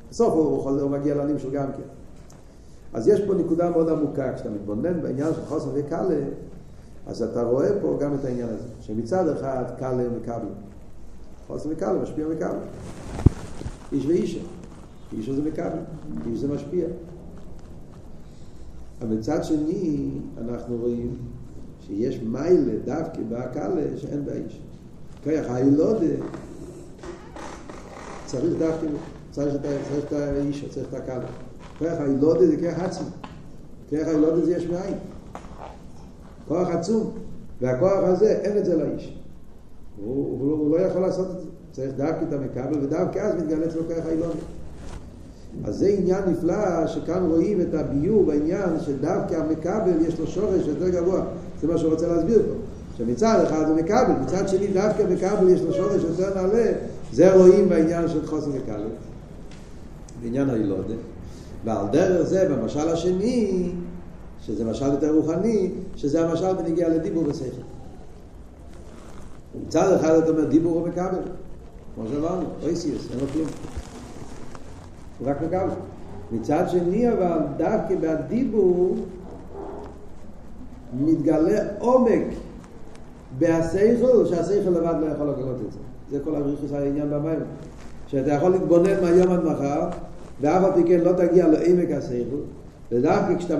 [0.09, 1.83] בסוף הוא, הוא, חוזר, הוא מגיע שלו גם כן.
[2.93, 6.19] אז יש פה נקודה מאוד עמוקה, כשאתה מתבונן בעניין של חוסן וקלה,
[7.07, 10.49] אז אתה רואה פה גם את העניין הזה, שמצד אחד קלה מקבל.
[11.47, 12.57] חוסן וקלה משפיע מקבל.
[13.91, 14.39] איש ואישה.
[15.17, 15.79] איש זה מקבל,
[16.25, 16.85] איש זה משפיע.
[19.01, 21.15] אבל מצד שני, אנחנו רואים
[21.79, 24.61] שיש מיילה דווקא בהקלה שאין באיש.
[25.23, 26.15] כוח הילודה
[28.25, 28.87] צריך דווקא,
[29.31, 29.55] צריך
[29.97, 31.25] את האיש, צריך את הקלה.
[31.79, 33.07] כוח הילודה זה כוח עצמי.
[33.89, 34.93] כוח הילודה זה יש מאין.
[36.47, 37.11] כוח עצום.
[37.61, 39.17] והכוח הזה, אין את זה לאיש.
[39.97, 41.47] הוא, הוא, הוא לא יכול לעשות את זה.
[41.71, 44.39] צריך דווקא את המקבל, ודווקא אז מתגלה אצלו כוח הילודה.
[45.65, 50.89] אז זה עניין נפלא שכאן רואים את הביור בעניין שדווקא המקבל יש לו שורש יותר
[50.89, 51.25] גבוה.
[51.61, 52.68] זה מה שהוא רוצה להסביר פה.
[52.99, 56.71] שמצד אחד הוא מקבל, מצד שני דווקא מקבל יש לו שורש יותר נעלה.
[57.13, 58.87] זה רואים בעניין של חוסן מקבל.
[60.23, 60.93] בעניין הילודה.
[61.65, 63.71] ועל דרך זה במשל השני,
[64.41, 67.61] שזה משל יותר רוחני, שזה המשל בנגיע לדיבור ושכל.
[69.67, 71.21] מצד אחד אתה אומר דיבור הוא מקבל.
[71.95, 73.47] כמו שאמרנו, אויסיוס, אין לו כלום.
[75.19, 75.69] הוא רק מקבל.
[76.31, 78.95] מצד שני אבל דווקא בדיבור
[80.93, 82.23] מתגלה עומק
[83.37, 85.79] בהסייכל, שהסייכל לבד לא יכול לגלות את זה.
[86.11, 87.39] זה כל הריחוס העניין במים.
[88.07, 89.87] שאתה יכול להתבונן מהיום עד מחר,
[90.41, 92.35] ואף על פי כן לא תגיע לעמק הסייכל,
[92.91, 93.47] ודווקא כשאתה